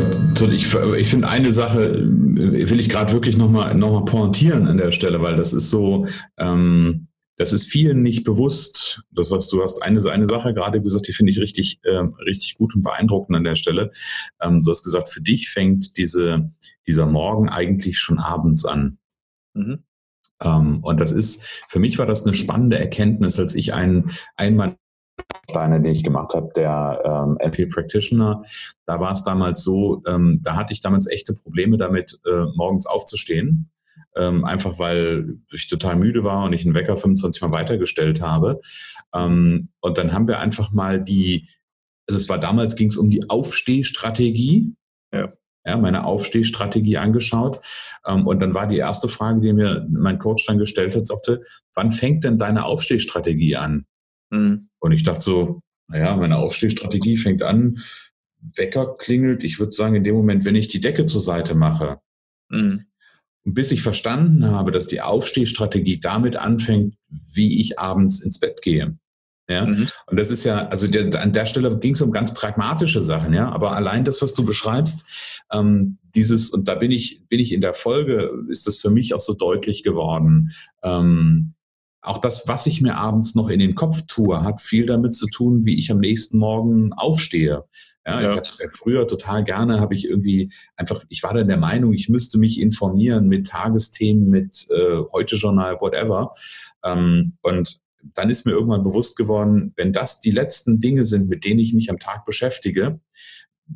Aber 0.00 0.52
ich, 0.52 0.74
ich 1.02 1.08
finde 1.08 1.28
eine 1.28 1.52
Sache, 1.52 1.84
äh, 1.84 2.70
will 2.70 2.80
ich 2.80 2.88
gerade 2.88 3.12
wirklich 3.12 3.36
nochmal 3.36 3.74
noch 3.74 3.92
mal 3.92 4.04
pointieren 4.04 4.66
an 4.66 4.78
der 4.78 4.90
Stelle, 4.90 5.20
weil 5.22 5.36
das 5.36 5.52
ist 5.52 5.70
so, 5.70 6.06
ähm, 6.38 7.08
das 7.36 7.52
ist 7.52 7.70
vielen 7.70 8.02
nicht 8.02 8.24
bewusst. 8.24 9.02
Das, 9.10 9.30
was 9.30 9.48
du 9.48 9.62
hast, 9.62 9.82
eine, 9.82 10.02
eine 10.10 10.26
Sache 10.26 10.52
gerade 10.52 10.82
gesagt, 10.82 11.08
die 11.08 11.12
finde 11.12 11.32
ich 11.32 11.40
richtig, 11.40 11.80
äh, 11.84 12.02
richtig 12.26 12.56
gut 12.58 12.74
und 12.74 12.82
beeindruckend 12.82 13.36
an 13.36 13.44
der 13.44 13.56
Stelle. 13.56 13.90
Ähm, 14.42 14.62
du 14.62 14.70
hast 14.70 14.82
gesagt, 14.82 15.08
für 15.08 15.22
dich 15.22 15.48
fängt 15.48 15.96
diese, 15.96 16.50
dieser 16.86 17.06
Morgen 17.06 17.48
eigentlich 17.48 17.98
schon 17.98 18.18
abends 18.18 18.64
an. 18.64 18.98
Mhm. 19.54 19.84
Ähm, 20.42 20.80
und 20.82 21.00
das 21.00 21.12
ist, 21.12 21.44
für 21.68 21.78
mich 21.78 21.98
war 21.98 22.06
das 22.06 22.26
eine 22.26 22.34
spannende 22.34 22.78
Erkenntnis, 22.78 23.38
als 23.38 23.54
ich 23.54 23.74
einen, 23.74 24.10
einmal 24.36 24.76
Steine, 25.50 25.80
die 25.80 25.90
ich 25.90 26.04
gemacht 26.04 26.34
habe, 26.34 26.50
der 26.54 27.02
ähm, 27.04 27.36
NP 27.38 27.66
Practitioner. 27.66 28.42
Da 28.86 29.00
war 29.00 29.12
es 29.12 29.24
damals 29.24 29.62
so, 29.62 30.02
ähm, 30.06 30.40
da 30.42 30.56
hatte 30.56 30.72
ich 30.72 30.80
damals 30.80 31.10
echte 31.10 31.34
Probleme 31.34 31.76
damit, 31.76 32.18
äh, 32.26 32.46
morgens 32.54 32.86
aufzustehen. 32.86 33.70
Ähm, 34.16 34.44
einfach 34.44 34.78
weil 34.78 35.38
ich 35.52 35.68
total 35.68 35.96
müde 35.96 36.24
war 36.24 36.44
und 36.44 36.52
ich 36.52 36.64
einen 36.64 36.74
Wecker 36.74 36.96
25 36.96 37.42
Mal 37.42 37.54
weitergestellt 37.54 38.20
habe. 38.20 38.60
Ähm, 39.14 39.68
und 39.80 39.98
dann 39.98 40.12
haben 40.12 40.26
wir 40.26 40.40
einfach 40.40 40.72
mal 40.72 41.02
die, 41.02 41.48
also 42.08 42.18
es 42.18 42.28
war 42.28 42.38
damals 42.38 42.74
ging 42.74 42.88
es 42.88 42.96
um 42.96 43.10
die 43.10 43.28
Aufstehstrategie. 43.28 44.74
Ja. 45.12 45.32
Ja, 45.66 45.76
meine 45.76 46.06
Aufstehstrategie 46.06 46.96
angeschaut. 46.96 47.60
Ähm, 48.06 48.26
und 48.26 48.40
dann 48.40 48.54
war 48.54 48.66
die 48.66 48.78
erste 48.78 49.08
Frage, 49.08 49.40
die 49.40 49.52
mir 49.52 49.86
mein 49.90 50.18
Coach 50.18 50.46
dann 50.46 50.56
gestellt 50.58 50.96
hat, 50.96 51.06
sagte, 51.06 51.42
wann 51.74 51.92
fängt 51.92 52.24
denn 52.24 52.38
deine 52.38 52.64
Aufstehstrategie 52.64 53.56
an? 53.56 53.84
Mhm. 54.30 54.68
Und 54.78 54.92
ich 54.92 55.02
dachte 55.02 55.22
so, 55.22 55.60
naja, 55.88 56.16
meine 56.16 56.38
Aufstehstrategie 56.38 57.16
fängt 57.16 57.42
an, 57.42 57.78
Wecker 58.54 58.96
klingelt, 58.96 59.44
ich 59.44 59.58
würde 59.58 59.72
sagen, 59.72 59.96
in 59.96 60.04
dem 60.04 60.14
Moment, 60.14 60.44
wenn 60.44 60.54
ich 60.54 60.68
die 60.68 60.80
Decke 60.80 61.04
zur 61.04 61.20
Seite 61.20 61.54
mache. 61.54 61.98
Mhm. 62.48 62.86
Und 63.44 63.54
bis 63.54 63.72
ich 63.72 63.82
verstanden 63.82 64.46
habe, 64.46 64.70
dass 64.70 64.86
die 64.86 65.00
Aufstehstrategie 65.00 66.00
damit 66.00 66.36
anfängt, 66.36 66.94
wie 67.08 67.60
ich 67.60 67.78
abends 67.78 68.20
ins 68.20 68.38
Bett 68.38 68.62
gehe. 68.62 68.98
Ja, 69.48 69.66
mhm. 69.66 69.88
und 70.06 70.16
das 70.16 70.30
ist 70.30 70.44
ja, 70.44 70.68
also 70.68 70.86
der, 70.86 71.20
an 71.20 71.32
der 71.32 71.44
Stelle 71.44 71.76
ging 71.80 71.94
es 71.94 72.00
um 72.02 72.12
ganz 72.12 72.32
pragmatische 72.34 73.02
Sachen, 73.02 73.34
ja, 73.34 73.50
aber 73.50 73.72
allein 73.72 74.04
das, 74.04 74.22
was 74.22 74.32
du 74.32 74.44
beschreibst, 74.44 75.04
ähm, 75.50 75.98
dieses, 76.14 76.50
und 76.50 76.68
da 76.68 76.76
bin 76.76 76.92
ich, 76.92 77.26
bin 77.28 77.40
ich 77.40 77.52
in 77.52 77.60
der 77.60 77.74
Folge, 77.74 78.30
ist 78.48 78.68
das 78.68 78.76
für 78.76 78.90
mich 78.90 79.12
auch 79.12 79.18
so 79.18 79.34
deutlich 79.34 79.82
geworden, 79.82 80.52
ähm, 80.84 81.54
auch 82.02 82.18
das, 82.18 82.48
was 82.48 82.66
ich 82.66 82.80
mir 82.80 82.96
abends 82.96 83.34
noch 83.34 83.48
in 83.48 83.58
den 83.58 83.74
Kopf 83.74 84.02
tue, 84.06 84.42
hat 84.42 84.60
viel 84.60 84.86
damit 84.86 85.14
zu 85.14 85.26
tun, 85.26 85.66
wie 85.66 85.78
ich 85.78 85.90
am 85.90 86.00
nächsten 86.00 86.38
Morgen 86.38 86.92
aufstehe. 86.92 87.64
Ja, 88.06 88.20
ja. 88.22 88.40
Ich 88.40 88.58
habe 88.60 88.72
früher 88.72 89.06
total 89.06 89.44
gerne, 89.44 89.80
habe 89.80 89.94
ich 89.94 90.08
irgendwie 90.08 90.50
einfach, 90.76 91.04
ich 91.10 91.22
war 91.22 91.34
dann 91.34 91.48
der 91.48 91.58
Meinung, 91.58 91.92
ich 91.92 92.08
müsste 92.08 92.38
mich 92.38 92.60
informieren 92.60 93.28
mit 93.28 93.46
Tagesthemen, 93.46 94.28
mit 94.28 94.66
äh, 94.70 95.02
Heute-Journal, 95.12 95.80
whatever. 95.80 96.34
Ähm, 96.82 97.36
und 97.42 97.80
dann 98.14 98.30
ist 98.30 98.46
mir 98.46 98.52
irgendwann 98.52 98.82
bewusst 98.82 99.16
geworden, 99.16 99.74
wenn 99.76 99.92
das 99.92 100.20
die 100.20 100.30
letzten 100.30 100.80
Dinge 100.80 101.04
sind, 101.04 101.28
mit 101.28 101.44
denen 101.44 101.60
ich 101.60 101.74
mich 101.74 101.90
am 101.90 101.98
Tag 101.98 102.24
beschäftige, 102.24 103.00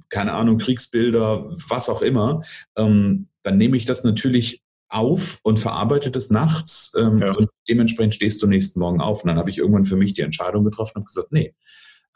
keine 0.09 0.33
Ahnung, 0.33 0.59
Kriegsbilder, 0.59 1.51
was 1.69 1.89
auch 1.89 2.03
immer, 2.03 2.43
ähm, 2.77 3.29
dann 3.43 3.59
nehme 3.59 3.77
ich 3.77 3.85
das 3.85 4.03
natürlich 4.05 4.64
auf 4.95 5.39
und 5.43 5.59
verarbeitet 5.59 6.17
es 6.17 6.31
nachts 6.31 6.93
ähm, 6.97 7.21
ja. 7.21 7.33
und 7.37 7.49
dementsprechend 7.69 8.15
stehst 8.15 8.43
du 8.43 8.47
nächsten 8.47 8.81
Morgen 8.81 9.01
auf. 9.01 9.25
Und 9.25 9.29
dann 9.29 9.39
habe 9.39 9.51
ich 9.51 9.59
irgendwann 9.59 9.85
für 9.85 9.97
mich 9.97 10.15
die 10.15 10.23
Entscheidung 10.23 10.65
getroffen 10.65 10.99
und 10.99 11.07
gesagt, 11.07 11.33
nee. 11.33 11.55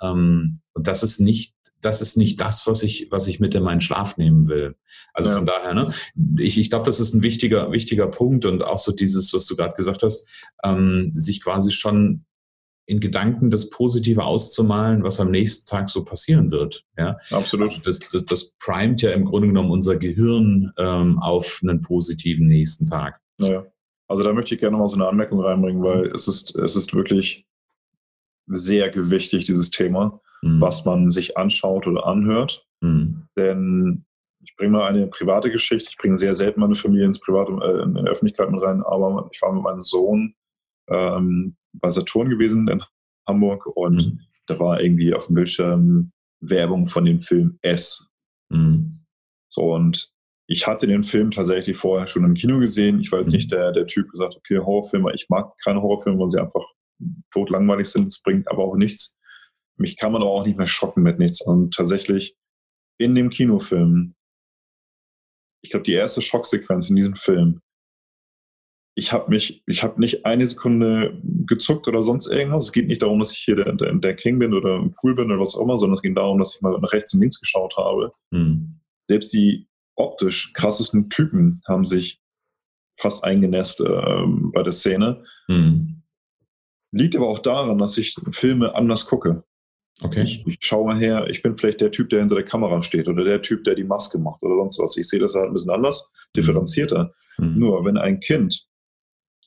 Ähm, 0.00 0.60
und 0.74 0.86
das 0.86 1.02
ist 1.02 1.18
nicht, 1.18 1.54
das 1.80 2.02
ist 2.02 2.16
nicht 2.16 2.40
das, 2.40 2.66
was 2.66 2.82
ich, 2.82 3.08
was 3.10 3.26
ich 3.28 3.40
mit 3.40 3.54
in 3.54 3.62
meinen 3.62 3.80
Schlaf 3.80 4.16
nehmen 4.16 4.48
will. 4.48 4.76
Also 5.12 5.30
ja. 5.30 5.36
von 5.36 5.46
daher, 5.46 5.74
ne, 5.74 5.92
ich, 6.38 6.58
ich 6.58 6.70
glaube, 6.70 6.86
das 6.86 7.00
ist 7.00 7.14
ein 7.14 7.22
wichtiger, 7.22 7.72
wichtiger 7.72 8.08
Punkt 8.08 8.46
und 8.46 8.62
auch 8.62 8.78
so 8.78 8.92
dieses, 8.92 9.32
was 9.34 9.46
du 9.46 9.56
gerade 9.56 9.74
gesagt 9.74 10.02
hast, 10.02 10.28
ähm, 10.64 11.12
sich 11.16 11.42
quasi 11.42 11.72
schon 11.72 12.24
in 12.88 13.00
Gedanken 13.00 13.50
das 13.50 13.68
Positive 13.68 14.24
auszumalen, 14.24 15.04
was 15.04 15.20
am 15.20 15.30
nächsten 15.30 15.68
Tag 15.68 15.90
so 15.90 16.06
passieren 16.06 16.50
wird. 16.50 16.86
Ja? 16.96 17.18
Absolut. 17.30 17.68
Also 17.68 17.82
das, 17.82 18.00
das, 18.10 18.24
das 18.24 18.56
primet 18.58 19.02
ja 19.02 19.10
im 19.10 19.26
Grunde 19.26 19.48
genommen 19.48 19.70
unser 19.70 19.98
Gehirn 19.98 20.72
ähm, 20.78 21.18
auf 21.18 21.60
einen 21.62 21.82
positiven 21.82 22.48
nächsten 22.48 22.86
Tag. 22.86 23.20
Naja. 23.36 23.66
Also 24.08 24.24
da 24.24 24.32
möchte 24.32 24.54
ich 24.54 24.60
gerne 24.60 24.78
mal 24.78 24.88
so 24.88 24.96
eine 24.96 25.06
Anmerkung 25.06 25.38
reinbringen, 25.40 25.82
weil 25.82 26.06
es 26.12 26.28
ist, 26.28 26.56
es 26.56 26.76
ist 26.76 26.94
wirklich 26.94 27.46
sehr 28.46 28.88
gewichtig, 28.88 29.44
dieses 29.44 29.68
Thema, 29.68 30.22
mhm. 30.40 30.58
was 30.62 30.86
man 30.86 31.10
sich 31.10 31.36
anschaut 31.36 31.86
oder 31.86 32.06
anhört. 32.06 32.66
Mhm. 32.80 33.28
Denn 33.36 34.06
ich 34.42 34.56
bringe 34.56 34.78
mal 34.78 34.88
eine 34.88 35.08
private 35.08 35.50
Geschichte. 35.50 35.90
Ich 35.90 35.98
bringe 35.98 36.16
sehr 36.16 36.34
selten 36.34 36.60
meine 36.60 36.74
Familie 36.74 37.04
ins 37.04 37.20
Private, 37.20 37.52
äh, 37.62 37.82
in 37.82 37.94
die 37.96 38.10
Öffentlichkeit 38.10 38.50
mit 38.50 38.62
rein, 38.62 38.82
aber 38.82 39.28
ich 39.30 39.42
war 39.42 39.52
mit 39.52 39.62
meinem 39.62 39.82
Sohn 39.82 40.34
ähm, 40.88 41.54
bei 41.72 41.88
Saturn 41.88 42.28
gewesen 42.28 42.68
in 42.68 42.82
Hamburg 43.26 43.66
und 43.66 44.06
mhm. 44.06 44.20
da 44.46 44.58
war 44.58 44.80
irgendwie 44.80 45.14
auf 45.14 45.26
dem 45.26 45.34
Bildschirm 45.34 46.12
Werbung 46.40 46.86
von 46.86 47.04
dem 47.04 47.20
Film 47.20 47.58
S. 47.62 48.08
Mhm. 48.50 49.04
So 49.50 49.74
und 49.74 50.10
ich 50.46 50.66
hatte 50.66 50.86
den 50.86 51.02
Film 51.02 51.30
tatsächlich 51.30 51.76
vorher 51.76 52.06
schon 52.06 52.24
im 52.24 52.34
Kino 52.34 52.58
gesehen. 52.58 53.00
Ich 53.00 53.12
war 53.12 53.18
jetzt 53.18 53.32
mhm. 53.32 53.36
nicht 53.36 53.52
der, 53.52 53.72
der 53.72 53.86
Typ, 53.86 54.10
gesagt, 54.10 54.34
okay, 54.34 54.58
Horrorfilme, 54.58 55.12
ich 55.14 55.26
mag 55.28 55.52
keine 55.62 55.82
Horrorfilme, 55.82 56.18
weil 56.18 56.30
sie 56.30 56.40
einfach 56.40 56.64
totlangweilig 57.32 57.88
sind. 57.88 58.06
Es 58.06 58.22
bringt 58.22 58.48
aber 58.48 58.64
auch 58.64 58.76
nichts. 58.76 59.16
Mich 59.76 59.96
kann 59.96 60.12
man 60.12 60.22
aber 60.22 60.30
auch 60.30 60.46
nicht 60.46 60.56
mehr 60.56 60.66
schocken 60.66 61.02
mit 61.02 61.18
nichts. 61.18 61.40
Und 61.42 61.74
tatsächlich 61.74 62.34
in 62.98 63.14
dem 63.14 63.30
Kinofilm, 63.30 64.14
ich 65.62 65.70
glaube, 65.70 65.84
die 65.84 65.92
erste 65.92 66.22
Schocksequenz 66.22 66.88
in 66.88 66.96
diesem 66.96 67.14
Film 67.14 67.60
ich 68.98 69.12
habe 69.12 69.30
mich, 69.30 69.62
ich 69.66 69.84
habe 69.84 70.00
nicht 70.00 70.26
eine 70.26 70.44
Sekunde 70.44 71.16
gezuckt 71.46 71.86
oder 71.86 72.02
sonst 72.02 72.26
irgendwas. 72.26 72.64
Es 72.64 72.72
geht 72.72 72.88
nicht 72.88 73.00
darum, 73.00 73.20
dass 73.20 73.30
ich 73.32 73.38
hier 73.38 73.54
der, 73.54 73.72
der, 73.72 73.94
der, 73.94 74.16
King 74.16 74.40
bin 74.40 74.52
oder 74.52 74.74
im 74.74 74.92
Pool 74.92 75.14
bin 75.14 75.30
oder 75.30 75.40
was 75.40 75.54
auch 75.54 75.62
immer, 75.62 75.78
sondern 75.78 75.94
es 75.94 76.02
ging 76.02 76.16
darum, 76.16 76.36
dass 76.36 76.56
ich 76.56 76.62
mal 76.62 76.76
nach 76.80 76.92
rechts 76.92 77.14
und 77.14 77.20
links 77.20 77.38
geschaut 77.38 77.76
habe. 77.76 78.10
Mhm. 78.32 78.80
Selbst 79.08 79.32
die 79.32 79.68
optisch 79.94 80.52
krassesten 80.52 81.08
Typen 81.10 81.60
haben 81.68 81.84
sich 81.84 82.20
fast 82.96 83.22
eingenässt 83.22 83.80
äh, 83.80 84.24
bei 84.52 84.64
der 84.64 84.72
Szene. 84.72 85.24
Mhm. 85.46 86.02
Liegt 86.90 87.14
aber 87.14 87.28
auch 87.28 87.38
daran, 87.38 87.78
dass 87.78 87.96
ich 87.98 88.16
Filme 88.32 88.74
anders 88.74 89.06
gucke. 89.06 89.44
Okay. 90.00 90.24
Ich, 90.24 90.44
ich 90.44 90.58
schaue 90.60 90.96
her, 90.96 91.28
ich 91.30 91.42
bin 91.42 91.56
vielleicht 91.56 91.80
der 91.80 91.92
Typ, 91.92 92.10
der 92.10 92.18
hinter 92.18 92.34
der 92.34 92.44
Kamera 92.44 92.82
steht 92.82 93.06
oder 93.06 93.22
der 93.22 93.42
Typ, 93.42 93.62
der 93.62 93.76
die 93.76 93.84
Maske 93.84 94.18
macht 94.18 94.42
oder 94.42 94.56
sonst 94.56 94.80
was. 94.80 94.96
Ich 94.96 95.08
sehe 95.08 95.20
das 95.20 95.36
halt 95.36 95.46
ein 95.46 95.52
bisschen 95.52 95.70
anders, 95.70 96.10
mhm. 96.12 96.40
differenzierter. 96.40 97.14
Mhm. 97.38 97.58
Nur 97.58 97.84
wenn 97.84 97.96
ein 97.96 98.18
Kind 98.18 98.67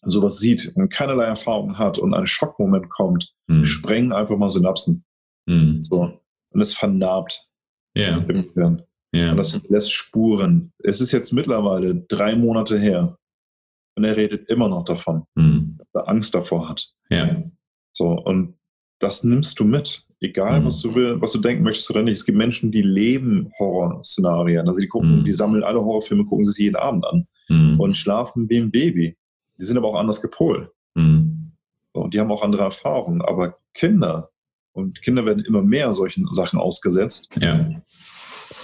sowas 0.04 0.40
sieht 0.40 0.72
und 0.76 0.90
keinerlei 0.90 1.26
Erfahrung 1.26 1.78
hat 1.78 2.00
und 2.00 2.14
ein 2.14 2.28
Schockmoment 2.28 2.90
kommt, 2.90 3.34
mhm. 3.48 3.66
sprengen 3.66 4.14
einfach 4.14 4.38
mal 4.38 4.50
Synapsen. 4.50 5.04
Mhm. 5.48 5.84
So. 5.84 6.20
Und 6.54 6.62
es 6.62 6.74
vernarbt 6.74 7.48
yeah. 7.98 8.18
im 8.18 8.28
Gehirn. 8.28 8.82
Yeah. 9.16 9.32
Und 9.32 9.38
das 9.38 9.62
lässt 9.70 9.94
Spuren. 9.94 10.72
Es 10.80 11.02
ist 11.02 11.12
jetzt 11.12 11.32
mittlerweile 11.34 11.96
drei 11.96 12.36
Monate 12.36 12.80
her. 12.80 13.18
Und 13.96 14.06
er 14.06 14.16
redet 14.16 14.50
immer 14.50 14.70
noch 14.70 14.86
davon, 14.86 15.24
mhm. 15.36 15.78
dass 15.78 16.04
er 16.04 16.10
Angst 16.10 16.34
davor 16.34 16.70
hat. 16.70 16.90
Yeah. 17.12 17.44
So, 17.94 18.12
und 18.12 18.56
das 19.00 19.24
nimmst 19.24 19.60
du 19.60 19.66
mit. 19.66 20.06
Egal, 20.24 20.62
mhm. 20.62 20.66
was 20.66 20.82
du 20.82 20.94
will, 20.94 21.20
was 21.20 21.32
du 21.32 21.40
denken 21.40 21.64
möchtest 21.64 21.90
oder 21.90 22.04
nicht. 22.04 22.20
Es 22.20 22.26
gibt 22.26 22.38
Menschen, 22.38 22.72
die 22.72 22.84
leben 22.84 23.52
Horrorszenarien. 23.58 24.68
Also 24.68 24.80
die 24.80 24.88
gucken, 24.88 25.20
mhm. 25.20 25.24
die 25.26 25.34
sammeln 25.34 25.64
alle 25.64 25.84
Horrorfilme, 25.84 26.26
gucken 26.26 26.46
sie 26.46 26.52
sich 26.52 26.66
jeden 26.66 26.76
Abend 26.76 27.06
an 27.06 27.28
mhm. 27.50 27.80
und 27.80 27.98
schlafen 27.98 28.48
wie 28.48 28.58
ein 28.58 28.72
Baby. 28.72 29.18
Die 29.58 29.66
sind 29.66 29.78
aber 29.78 29.88
auch 29.90 29.96
anders 29.96 30.22
gepolt. 30.22 30.70
Mhm. 30.94 31.54
und 31.94 32.14
die 32.14 32.20
haben 32.20 32.32
auch 32.32 32.42
andere 32.42 32.64
Erfahrungen. 32.64 33.22
Aber 33.22 33.58
Kinder, 33.74 34.32
und 34.74 35.02
Kinder 35.02 35.26
werden 35.26 35.44
immer 35.46 35.62
mehr 35.62 35.94
solchen 35.94 36.28
Sachen 36.34 36.60
ausgesetzt, 36.60 37.30
ja. 37.40 37.70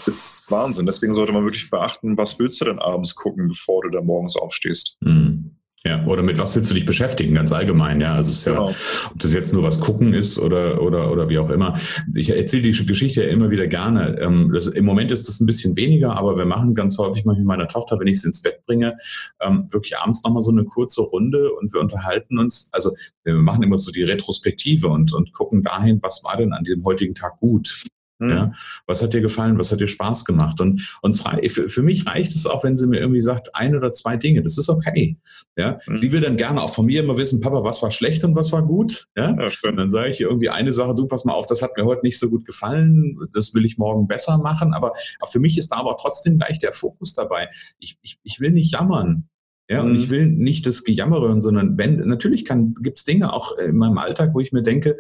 ist 0.06 0.50
Wahnsinn. 0.50 0.86
Deswegen 0.86 1.14
sollte 1.14 1.34
man 1.34 1.44
wirklich 1.44 1.70
beachten, 1.70 2.18
was 2.18 2.40
willst 2.40 2.62
du 2.62 2.66
denn 2.66 2.80
abends 2.80 3.16
gucken, 3.16 3.50
bevor 3.50 3.84
du 3.84 3.90
da 3.90 4.02
morgens 4.02 4.36
aufstehst. 4.36 4.98
Mhm. 5.02 5.57
Ja, 5.88 6.06
oder 6.06 6.22
mit 6.22 6.38
was 6.38 6.54
willst 6.54 6.70
du 6.70 6.76
dich 6.76 6.86
beschäftigen, 6.86 7.34
ganz 7.34 7.54
allgemein, 7.54 8.02
ja. 8.02 8.16
Also 8.16 8.32
es 8.32 8.40
ist 8.40 8.46
ja, 8.46 8.52
genau. 8.56 8.68
ob 8.68 9.20
das 9.20 9.34
jetzt 9.34 9.54
nur 9.54 9.64
was 9.64 9.80
gucken 9.80 10.14
ist 10.14 10.38
oder, 10.38 10.82
oder, 10.82 11.10
oder 11.14 11.30
wie 11.30 11.40
auch 11.40 11.50
immer. 11.50 11.80
Ich 12.14 12.30
erzähle 12.30 12.64
die 12.64 12.86
Geschichte 12.86 13.24
ja 13.24 13.30
immer 13.30 13.52
wieder 13.52 13.68
gerne. 13.68 14.20
Ähm, 14.20 14.52
das, 14.54 14.68
Im 14.68 14.84
Moment 14.84 15.14
ist 15.14 15.30
das 15.30 15.40
ein 15.40 15.46
bisschen 15.46 15.78
weniger, 15.78 16.18
aber 16.18 16.38
wir 16.38 16.46
machen 16.46 16.76
ganz 16.76 16.98
häufig 16.98 17.24
mal 17.24 17.38
mit 17.38 17.46
meiner 17.46 17.70
Tochter, 17.70 17.98
wenn 18.02 18.08
ich 18.08 18.20
sie 18.20 18.28
ins 18.28 18.42
Bett 18.42 18.66
bringe, 18.66 18.98
ähm, 19.40 19.66
wirklich 19.72 19.98
abends 19.98 20.22
nochmal 20.26 20.42
so 20.42 20.52
eine 20.52 20.66
kurze 20.66 21.04
Runde 21.04 21.54
und 21.54 21.74
wir 21.74 21.80
unterhalten 21.80 22.38
uns. 22.38 22.70
Also 22.74 22.92
wir 23.24 23.36
machen 23.36 23.64
immer 23.64 23.78
so 23.78 23.94
die 23.94 24.04
Retrospektive 24.04 24.90
und, 24.90 25.14
und 25.14 25.32
gucken 25.32 25.64
dahin, 25.64 26.00
was 26.02 26.22
war 26.26 26.36
denn 26.36 26.52
an 26.52 26.66
diesem 26.66 26.84
heutigen 26.84 27.16
Tag 27.16 27.40
gut. 27.40 27.82
Mhm. 28.20 28.30
Ja, 28.30 28.52
was 28.88 29.02
hat 29.04 29.14
dir 29.14 29.22
gefallen? 29.22 29.60
Was 29.60 29.72
hat 29.72 29.80
dir 29.80 29.88
Spaß 29.88 30.26
gemacht? 30.26 30.60
Und, 30.60 30.98
und 31.02 31.16
für, 31.50 31.70
für 31.70 31.84
mich 31.84 32.08
reicht 32.08 32.34
es 32.34 32.46
auch, 32.46 32.64
wenn 32.64 32.76
sie 32.76 32.88
mir 32.88 33.00
irgendwie 33.00 33.22
sagt, 33.22 33.56
ein 33.56 33.76
oder 33.76 33.92
zwei 33.92 34.18
Dinge. 34.18 34.42
Das 34.42 34.58
ist 34.58 34.70
okay. 34.70 35.18
Ja, 35.56 35.80
mhm. 35.86 35.96
sie 35.96 36.12
will 36.12 36.22
dann 36.22 36.38
gerne 36.38 36.62
auch 36.62 36.74
von 36.74 36.86
mir 36.86 37.04
immer 37.04 37.18
wissen, 37.18 37.42
Papa, 37.42 37.64
was 37.64 37.82
war 37.84 37.92
schlecht 37.92 38.24
und 38.24 38.36
was 38.36 38.52
war 38.52 38.64
gut? 38.64 39.08
Ja, 39.16 39.36
ja 39.36 39.50
und 39.70 39.78
dann 39.78 39.90
sage 39.90 40.10
ich 40.10 40.20
ihr 40.20 40.28
irgendwie 40.28 40.50
eine 40.50 40.74
Sache, 40.74 40.96
du 40.96 41.08
pass 41.08 41.26
mal 41.26 41.34
auf, 41.34 41.46
das 41.46 41.62
hat 41.62 41.78
mir 41.78 41.86
heute 41.86 42.02
nicht 42.04 42.20
so 42.20 42.30
gut 42.30 42.46
gefallen. 42.46 43.18
Das 43.34 43.54
will 43.54 43.66
ich 43.66 43.78
morgen 43.78 44.08
besser 44.08 44.38
machen. 44.38 44.74
Aber, 44.74 44.94
aber 45.20 45.32
für 45.32 45.40
mich 45.40 45.58
ist 45.58 45.72
da 45.72 45.78
aber 45.78 45.98
trotzdem 46.00 46.38
gleich 46.38 46.60
der 46.60 46.74
Fokus 46.74 47.14
dabei. 47.14 47.50
Ich, 47.80 47.98
ich, 48.02 48.20
ich 48.24 48.40
will 48.40 48.52
nicht 48.52 48.72
jammern. 48.72 49.30
Ja, 49.70 49.82
und 49.82 49.96
ich 49.96 50.08
mhm. 50.08 50.12
will 50.12 50.28
nicht 50.28 50.66
das 50.66 50.86
Gejammere, 50.86 51.42
sondern 51.42 51.78
wenn, 51.78 51.98
natürlich 52.08 52.46
gibt 52.46 52.98
es 52.98 53.04
Dinge 53.04 53.34
auch 53.34 53.58
in 53.58 53.76
meinem 53.76 53.98
Alltag, 53.98 54.34
wo 54.34 54.40
ich 54.40 54.54
mir 54.54 54.64
denke, 54.64 54.98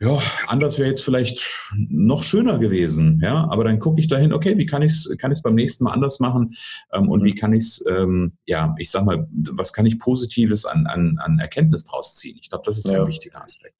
ja, 0.00 0.22
anders 0.46 0.78
wäre 0.78 0.88
jetzt 0.88 1.02
vielleicht 1.02 1.44
noch 1.76 2.22
schöner 2.22 2.58
gewesen, 2.58 3.20
ja, 3.22 3.48
aber 3.50 3.64
dann 3.64 3.80
gucke 3.80 4.00
ich 4.00 4.06
dahin, 4.06 4.32
okay, 4.32 4.56
wie 4.56 4.66
kann 4.66 4.82
ich 4.82 4.92
es 4.92 5.16
kann 5.18 5.32
ich's 5.32 5.42
beim 5.42 5.56
nächsten 5.56 5.84
Mal 5.84 5.92
anders 5.92 6.20
machen 6.20 6.54
ähm, 6.92 7.08
und 7.08 7.24
wie 7.24 7.34
kann 7.34 7.52
ich 7.52 7.64
es, 7.64 7.84
ähm, 7.88 8.38
ja, 8.46 8.74
ich 8.78 8.90
sag 8.90 9.04
mal, 9.04 9.26
was 9.30 9.72
kann 9.72 9.86
ich 9.86 9.98
Positives 9.98 10.64
an, 10.66 10.86
an, 10.86 11.18
an 11.18 11.40
Erkenntnis 11.40 11.84
draus 11.84 12.14
ziehen? 12.14 12.38
Ich 12.40 12.48
glaube, 12.48 12.62
das 12.64 12.78
ist 12.78 12.88
ja. 12.88 13.02
ein 13.02 13.08
wichtiger 13.08 13.42
Aspekt. 13.42 13.74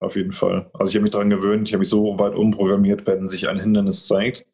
Auf 0.00 0.16
jeden 0.16 0.32
Fall. 0.32 0.70
Also 0.72 0.90
ich 0.90 0.96
habe 0.96 1.02
mich 1.02 1.12
daran 1.12 1.30
gewöhnt, 1.30 1.68
ich 1.68 1.74
habe 1.74 1.80
mich 1.80 1.90
so 1.90 2.18
weit 2.18 2.34
umprogrammiert, 2.34 3.06
wenn 3.06 3.28
sich 3.28 3.48
ein 3.48 3.60
Hindernis 3.60 4.06
zeigt, 4.06 4.46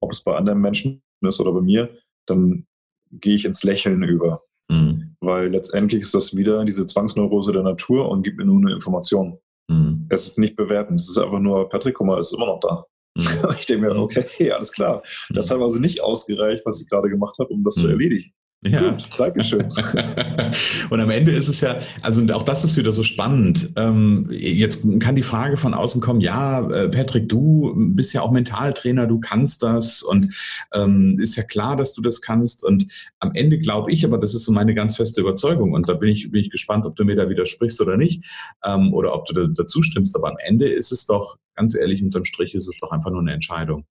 ob 0.00 0.10
es 0.10 0.22
bei 0.22 0.34
anderen 0.34 0.60
Menschen 0.60 1.02
ist 1.20 1.40
oder 1.40 1.52
bei 1.52 1.60
mir, 1.60 1.90
dann 2.26 2.66
gehe 3.12 3.34
ich 3.34 3.44
ins 3.44 3.62
Lächeln 3.62 4.02
über. 4.02 4.42
Mhm. 4.68 5.14
Weil 5.20 5.50
letztendlich 5.50 6.02
ist 6.02 6.14
das 6.14 6.34
wieder 6.36 6.64
diese 6.64 6.86
Zwangsneurose 6.86 7.52
der 7.52 7.62
Natur 7.62 8.08
und 8.08 8.22
gibt 8.22 8.38
mir 8.38 8.44
nur 8.44 8.60
eine 8.60 8.74
Information. 8.74 9.38
Mhm. 9.68 10.06
Es 10.10 10.26
ist 10.26 10.38
nicht 10.38 10.56
bewerten. 10.56 10.96
Es 10.96 11.08
ist 11.08 11.18
einfach 11.18 11.40
nur, 11.40 11.68
Patrick, 11.68 11.96
guck 11.96 12.06
mal, 12.06 12.20
ist 12.20 12.34
immer 12.34 12.46
noch 12.46 12.60
da. 12.60 12.84
Mhm. 13.16 13.24
Ich 13.58 13.66
denke 13.66 13.86
mir, 13.86 13.94
mhm. 13.94 14.00
okay, 14.00 14.50
alles 14.52 14.72
klar. 14.72 15.02
Das 15.30 15.48
mhm. 15.48 15.54
hat 15.54 15.60
also 15.62 15.78
nicht 15.78 16.02
ausgereicht, 16.02 16.64
was 16.64 16.80
ich 16.80 16.88
gerade 16.88 17.08
gemacht 17.08 17.36
habe, 17.38 17.50
um 17.50 17.62
das 17.64 17.74
zu 17.74 17.88
erledigen. 17.88 18.32
Ja. 18.66 18.92
Gut, 18.92 19.08
Dankeschön. 19.18 19.68
und 20.90 21.00
am 21.00 21.10
Ende 21.10 21.32
ist 21.32 21.48
es 21.48 21.60
ja, 21.60 21.80
also 22.00 22.24
auch 22.32 22.42
das 22.42 22.64
ist 22.64 22.78
wieder 22.78 22.92
so 22.92 23.02
spannend. 23.02 23.70
Ähm, 23.76 24.26
jetzt 24.30 24.86
kann 25.00 25.16
die 25.16 25.22
Frage 25.22 25.58
von 25.58 25.74
außen 25.74 26.00
kommen, 26.00 26.22
ja, 26.22 26.66
äh, 26.70 26.88
Patrick, 26.88 27.28
du 27.28 27.74
bist 27.76 28.14
ja 28.14 28.22
auch 28.22 28.30
Mentaltrainer, 28.30 29.06
du 29.06 29.20
kannst 29.20 29.62
das 29.62 30.02
und 30.02 30.34
ähm, 30.72 31.18
ist 31.20 31.36
ja 31.36 31.42
klar, 31.42 31.76
dass 31.76 31.92
du 31.92 32.00
das 32.00 32.22
kannst. 32.22 32.64
Und 32.64 32.86
am 33.18 33.32
Ende 33.34 33.58
glaube 33.58 33.92
ich, 33.92 34.04
aber 34.06 34.16
das 34.16 34.34
ist 34.34 34.44
so 34.44 34.52
meine 34.52 34.74
ganz 34.74 34.96
feste 34.96 35.20
Überzeugung 35.20 35.72
und 35.72 35.86
da 35.86 35.92
bin 35.92 36.08
ich, 36.08 36.30
bin 36.30 36.40
ich 36.40 36.50
gespannt, 36.50 36.86
ob 36.86 36.96
du 36.96 37.04
mir 37.04 37.16
da 37.16 37.28
widersprichst 37.28 37.82
oder 37.82 37.98
nicht 37.98 38.24
ähm, 38.64 38.94
oder 38.94 39.14
ob 39.14 39.26
du 39.26 39.34
da, 39.34 39.46
dazu 39.46 39.82
stimmst. 39.82 40.16
Aber 40.16 40.30
am 40.30 40.38
Ende 40.38 40.70
ist 40.70 40.90
es 40.90 41.04
doch, 41.04 41.36
ganz 41.54 41.76
ehrlich, 41.76 42.02
unterm 42.02 42.24
Strich 42.24 42.54
ist 42.54 42.66
es 42.66 42.78
doch 42.78 42.92
einfach 42.92 43.10
nur 43.10 43.20
eine 43.20 43.32
Entscheidung 43.32 43.84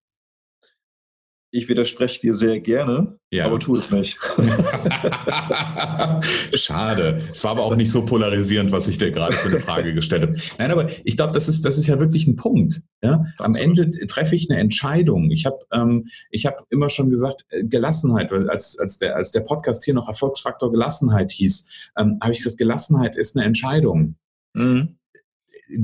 ich 1.54 1.68
widerspreche 1.68 2.20
dir 2.20 2.34
sehr 2.34 2.58
gerne, 2.58 3.16
ja. 3.30 3.46
aber 3.46 3.60
tu 3.60 3.76
es 3.76 3.92
nicht. 3.92 4.18
Schade. 6.52 7.22
Es 7.30 7.44
war 7.44 7.52
aber 7.52 7.62
auch 7.62 7.76
nicht 7.76 7.92
so 7.92 8.04
polarisierend, 8.04 8.72
was 8.72 8.88
ich 8.88 8.98
dir 8.98 9.12
gerade 9.12 9.36
für 9.36 9.50
eine 9.50 9.60
Frage 9.60 9.94
gestellt 9.94 10.24
habe. 10.24 10.36
Nein, 10.58 10.72
aber 10.72 10.90
ich 11.04 11.16
glaube, 11.16 11.32
das 11.32 11.48
ist, 11.48 11.64
das 11.64 11.78
ist 11.78 11.86
ja 11.86 12.00
wirklich 12.00 12.26
ein 12.26 12.34
Punkt. 12.34 12.82
Ja? 13.04 13.24
Am 13.38 13.54
Ende 13.54 13.88
treffe 14.08 14.34
ich 14.34 14.50
eine 14.50 14.58
Entscheidung. 14.58 15.30
Ich 15.30 15.46
habe 15.46 15.58
ähm, 15.72 16.08
hab 16.34 16.66
immer 16.70 16.90
schon 16.90 17.08
gesagt, 17.08 17.46
äh, 17.50 17.62
Gelassenheit, 17.62 18.32
weil 18.32 18.50
als, 18.50 18.76
als, 18.80 18.98
der, 18.98 19.14
als 19.14 19.30
der 19.30 19.42
Podcast 19.42 19.84
hier 19.84 19.94
noch 19.94 20.08
Erfolgsfaktor 20.08 20.72
Gelassenheit 20.72 21.30
hieß, 21.30 21.92
ähm, 21.96 22.18
habe 22.20 22.32
ich 22.32 22.38
gesagt, 22.38 22.58
Gelassenheit 22.58 23.14
ist 23.14 23.36
eine 23.36 23.46
Entscheidung. 23.46 24.16
Mhm. 24.54 24.96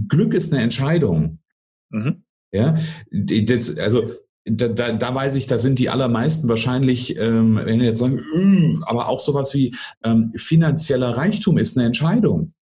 Glück 0.08 0.34
ist 0.34 0.52
eine 0.52 0.64
Entscheidung. 0.64 1.38
Mhm. 1.90 2.24
Ja, 2.52 2.76
das, 3.12 3.78
also 3.78 4.16
da, 4.44 4.68
da, 4.68 4.92
da 4.92 5.14
weiß 5.14 5.36
ich, 5.36 5.46
da 5.46 5.58
sind 5.58 5.78
die 5.78 5.90
allermeisten 5.90 6.48
wahrscheinlich, 6.48 7.16
ähm, 7.18 7.56
wenn 7.56 7.80
jetzt 7.80 7.98
sagen, 7.98 8.20
mm, 8.34 8.84
aber 8.86 9.08
auch 9.08 9.20
sowas 9.20 9.54
wie 9.54 9.74
ähm, 10.02 10.32
finanzieller 10.36 11.16
Reichtum 11.16 11.58
ist 11.58 11.76
eine 11.76 11.86
Entscheidung. 11.86 12.52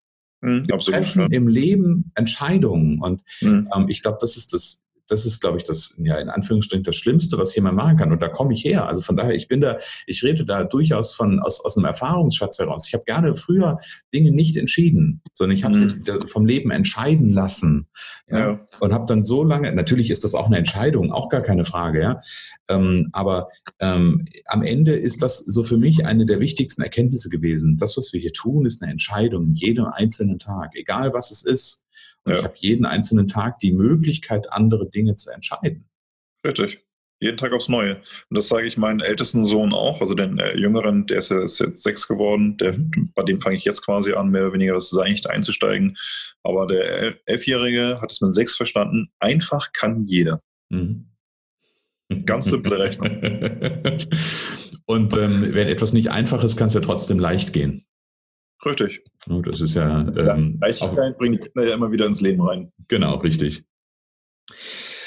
Mhm, 0.40 0.66
absolut, 0.70 1.00
treffen 1.00 1.22
ja. 1.22 1.36
im 1.36 1.48
Leben 1.48 2.12
Entscheidungen. 2.14 3.00
Und 3.00 3.22
mhm. 3.40 3.69
ähm, 3.75 3.88
ich 3.88 4.02
glaube, 4.02 4.19
das 4.20 4.36
ist 4.36 4.52
das 4.52 4.84
das 5.08 5.26
ist, 5.26 5.40
glaube 5.40 5.56
ich, 5.56 5.64
das, 5.64 5.96
ja, 5.99 6.19
in 6.19 6.28
Anführungsstrichen 6.28 6.84
das 6.84 6.96
Schlimmste, 6.96 7.38
was 7.38 7.55
jemand 7.55 7.76
machen 7.76 7.96
kann. 7.96 8.12
Und 8.12 8.20
da 8.20 8.28
komme 8.28 8.52
ich 8.52 8.64
her. 8.64 8.87
Also 8.87 9.00
von 9.00 9.16
daher, 9.16 9.34
ich 9.34 9.49
bin 9.49 9.60
da, 9.60 9.78
ich 10.06 10.22
rede 10.22 10.44
da 10.44 10.64
durchaus 10.64 11.14
von, 11.14 11.40
aus, 11.40 11.64
aus 11.64 11.76
einem 11.76 11.87
Erfahrungsschatz 11.87 12.58
heraus. 12.58 12.87
Ich 12.87 12.94
habe 12.94 13.05
gerne 13.05 13.34
früher 13.34 13.78
Dinge 14.12 14.31
nicht 14.31 14.56
entschieden, 14.56 15.22
sondern 15.32 15.56
ich 15.56 15.64
habe 15.64 15.76
mhm. 15.76 15.88
sie 16.05 16.19
vom 16.26 16.46
Leben 16.46 16.70
entscheiden 16.70 17.32
lassen. 17.32 17.87
Ja, 18.31 18.38
ja. 18.38 18.66
Und 18.81 18.93
habe 18.93 19.06
dann 19.06 19.25
so 19.25 19.43
lange, 19.43 19.75
natürlich 19.75 20.10
ist 20.10 20.25
das 20.25 20.34
auch 20.34 20.46
eine 20.46 20.58
Entscheidung, 20.58 21.12
auch 21.12 21.28
gar 21.28 21.43
keine 21.43 21.64
Frage, 21.64 22.00
ja. 22.02 22.20
Ähm, 22.69 23.08
aber 23.12 23.49
ähm, 23.81 24.26
am 24.46 24.62
Ende 24.62 24.94
ist 24.94 25.22
das 25.22 25.38
so 25.38 25.62
für 25.62 25.78
mich 25.78 26.04
eine 26.04 26.26
der 26.26 26.40
wichtigsten 26.40 26.82
Erkenntnisse 26.82 27.31
gewesen. 27.31 27.78
Das, 27.78 27.96
was 27.96 28.12
wir 28.12 28.20
hier 28.20 28.32
tun, 28.32 28.66
ist 28.66 28.82
eine 28.82 28.93
Entscheidung, 28.93 29.54
jeden 29.54 29.87
einzelnen 29.87 30.38
Tag, 30.38 30.72
egal 30.75 31.14
was 31.14 31.31
es 31.31 31.44
ist. 31.44 31.84
Und 32.25 32.32
ja. 32.32 32.38
ich 32.38 32.44
habe 32.44 32.55
jeden 32.56 32.87
einzelnen 32.87 33.29
Tag 33.29 33.59
die 33.59 33.73
Möglichkeit, 33.73 34.53
andere 34.53 34.88
Dinge 34.88 35.15
zu 35.15 35.31
entscheiden. 35.31 35.88
Richtig. 36.44 36.85
Jeden 37.20 37.37
Tag 37.37 37.53
aufs 37.53 37.69
Neue. 37.69 37.97
Und 37.97 38.37
das 38.37 38.49
sage 38.49 38.69
ich 38.69 38.76
meinen 38.76 39.00
ältesten 39.00 39.44
Sohn 39.44 39.73
auch, 39.73 40.00
also 40.00 40.15
den 40.15 40.38
äh, 40.38 40.56
Jüngeren, 40.56 41.06
der 41.06 41.19
ist, 41.19 41.31
ja, 41.31 41.43
ist 41.43 41.59
jetzt 41.59 41.82
sechs 41.82 42.06
geworden, 42.06 42.56
der, 42.59 42.75
mhm. 42.75 43.11
bei 43.15 43.25
dem 43.25 43.41
fange 43.41 43.56
ich 43.56 43.65
jetzt 43.65 43.85
quasi 43.85 44.12
an, 44.12 44.31
mehr 44.31 44.43
oder 44.43 44.53
weniger 44.53 44.75
das 44.75 44.91
Seicht 44.91 45.29
einzusteigen. 45.29 45.97
Aber 46.44 46.69
der 46.69 47.17
Elfjährige 47.26 48.00
hat 48.00 48.12
es 48.12 48.21
mit 48.21 48.32
sechs 48.32 48.56
verstanden. 48.56 49.11
Einfach 49.19 49.73
kann 49.73 50.05
jeder. 50.05 50.41
Mhm. 50.71 51.06
Ganz 52.25 52.47
simple 52.47 52.79
Rechnung. 52.79 53.21
Und 54.87 55.14
ähm, 55.17 55.55
wenn 55.55 55.69
etwas 55.69 55.93
nicht 55.93 56.11
einfach 56.11 56.43
ist, 56.44 56.56
kann 56.56 56.69
es 56.69 56.75
ja 56.75 56.81
trotzdem 56.81 57.19
leicht 57.19 57.53
gehen. 57.53 57.85
Richtig. 58.64 59.05
Das 59.26 59.60
ist 59.60 59.75
ja. 59.75 60.00
Ähm, 60.00 60.58
bringt 60.58 61.34
die 61.34 61.38
Kinder 61.38 61.66
ja 61.66 61.75
immer 61.75 61.93
wieder 61.93 62.06
ins 62.06 62.20
Leben 62.20 62.43
rein. 62.43 62.72
Genau, 62.88 63.16
richtig. 63.16 63.62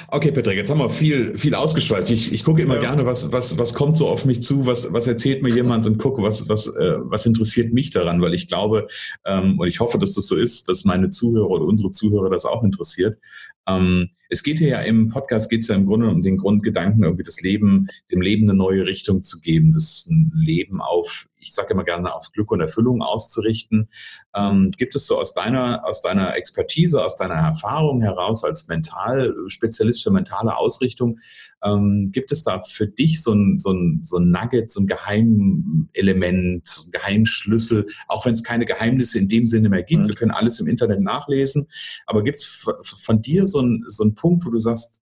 Okay, 0.07 0.31
Patrick, 0.31 0.57
jetzt 0.57 0.69
haben 0.69 0.80
wir 0.80 0.89
viel, 0.89 1.38
viel 1.38 1.56
ausgeschweift. 1.56 2.09
Ich, 2.09 2.33
ich 2.33 2.44
gucke 2.44 2.62
immer 2.62 2.75
ja. 2.75 2.81
gerne, 2.81 3.06
was, 3.06 3.31
was, 3.31 3.57
was 3.57 3.74
kommt 3.74 3.95
so 3.95 4.09
auf 4.09 4.25
mich 4.25 4.42
zu, 4.44 4.65
was, 4.65 4.92
was 4.92 5.07
erzählt 5.07 5.42
mir 5.42 5.53
jemand 5.53 5.88
und 5.88 6.00
gucke, 6.00 6.21
was, 6.21 6.50
was, 6.50 6.68
äh, 6.75 6.95
was 7.00 7.25
interessiert 7.25 7.71
mich 7.71 7.92
daran, 7.92 8.21
weil 8.21 8.33
ich 8.33 8.48
glaube 8.48 8.88
ähm, 9.25 9.57
und 9.57 9.68
ich 9.68 9.80
hoffe, 9.80 10.00
dass 10.00 10.13
das 10.13 10.27
so 10.27 10.36
ist, 10.36 10.68
dass 10.68 10.83
meine 10.83 11.09
Zuhörer 11.09 11.50
oder 11.50 11.65
unsere 11.65 11.92
Zuhörer 11.92 12.30
das 12.30 12.45
auch 12.45 12.63
interessiert. 12.63 13.19
Ähm, 13.68 14.09
es 14.27 14.44
geht 14.44 14.59
hier 14.59 14.69
ja 14.69 14.80
im 14.81 15.09
Podcast 15.09 15.50
geht 15.50 15.62
es 15.62 15.68
ja 15.68 15.75
im 15.75 15.86
Grunde 15.86 16.09
um 16.09 16.21
den 16.21 16.38
Grundgedanken, 16.38 17.04
irgendwie 17.04 17.24
das 17.24 17.42
Leben, 17.42 17.88
dem 18.12 18.21
Leben 18.21 18.50
eine 18.50 18.57
neue 18.57 18.86
Richtung 18.86 19.24
zu 19.24 19.39
geben, 19.39 19.71
das 19.71 20.09
Leben 20.33 20.81
auf 20.81 21.27
ich 21.42 21.54
sage 21.54 21.74
immer 21.74 21.84
gerne, 21.84 22.14
auf 22.14 22.32
Glück 22.32 22.52
und 22.52 22.62
Erfüllung 22.62 23.02
auszurichten. 23.02 23.90
Ähm, 24.36 24.72
gibt 24.72 24.96
es 24.96 25.08
so 25.08 25.20
aus 25.20 25.34
deiner, 25.34 25.86
aus 25.86 26.02
deiner 26.02 26.36
Expertise, 26.36 27.04
aus 27.04 27.18
deiner 27.18 27.36
Erfahrung 27.36 28.02
heraus 28.02 28.44
als 28.44 28.68
Mentalspezialist 28.68 30.04
für 30.04 30.12
mentale 30.12 30.56
Ausrichtung, 30.56 31.19
ähm, 31.64 32.12
gibt 32.12 32.31
es 32.31 32.44
da 32.44 32.62
für 32.62 32.88
dich 32.88 33.21
so 33.21 33.33
ein, 33.33 33.57
so 33.57 33.71
ein, 33.71 34.02
so 34.04 34.18
ein 34.18 34.31
Nugget, 34.31 34.69
so 34.69 34.81
ein 34.81 34.88
Geheimelement, 34.88 36.68
so 36.68 36.86
ein 36.86 36.92
Geheimschlüssel, 36.92 37.88
auch 38.07 38.26
wenn 38.26 38.33
es 38.33 38.44
keine 38.44 38.66
Geheimnisse 38.66 39.19
in 39.19 39.28
dem 39.28 39.45
Sinne 39.45 39.69
mehr 39.69 39.83
gibt, 39.83 40.04
mhm. 40.04 40.07
wir 40.07 40.16
können 40.16 40.31
alles 40.31 40.60
im 40.60 40.68
Internet 40.68 41.02
nachlesen, 41.02 41.68
aber 42.06 42.24
gibt 42.24 42.40
es 42.40 42.68
von 42.81 43.21
dir 43.21 43.48
so 43.48 43.62
ein, 43.62 43.83
so 43.88 44.04
ein 44.04 44.16
Punkt, 44.16 44.45
wo 44.45 44.52
du 44.52 44.60
sagst, 44.60 45.02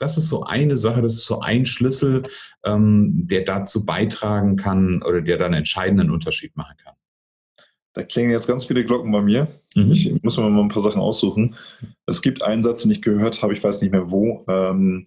das 0.00 0.16
ist 0.16 0.28
so 0.28 0.42
eine 0.42 0.76
Sache, 0.76 1.02
das 1.02 1.12
ist 1.12 1.26
so 1.26 1.40
ein 1.40 1.66
Schlüssel, 1.66 2.22
ähm, 2.64 3.26
der 3.26 3.42
dazu 3.42 3.84
beitragen 3.84 4.56
kann 4.56 5.02
oder 5.02 5.20
der 5.20 5.36
dann 5.36 5.48
einen 5.48 5.58
entscheidenden 5.58 6.10
Unterschied 6.10 6.56
machen 6.56 6.76
kann. 6.82 6.94
Da 7.92 8.04
klingen 8.04 8.30
jetzt 8.30 8.46
ganz 8.46 8.64
viele 8.64 8.84
Glocken 8.84 9.12
bei 9.12 9.20
mir. 9.20 9.48
Mhm. 9.74 9.92
Ich 9.92 10.22
muss 10.22 10.36
mir 10.38 10.48
mal 10.48 10.62
ein 10.62 10.68
paar 10.68 10.82
Sachen 10.82 11.00
aussuchen. 11.00 11.56
Es 12.06 12.22
gibt 12.22 12.42
einen 12.42 12.62
Satz, 12.62 12.82
den 12.82 12.90
ich 12.90 13.02
gehört 13.02 13.42
habe, 13.42 13.52
ich 13.52 13.62
weiß 13.62 13.82
nicht 13.82 13.92
mehr 13.92 14.10
wo. 14.10 14.44
Ähm, 14.48 15.06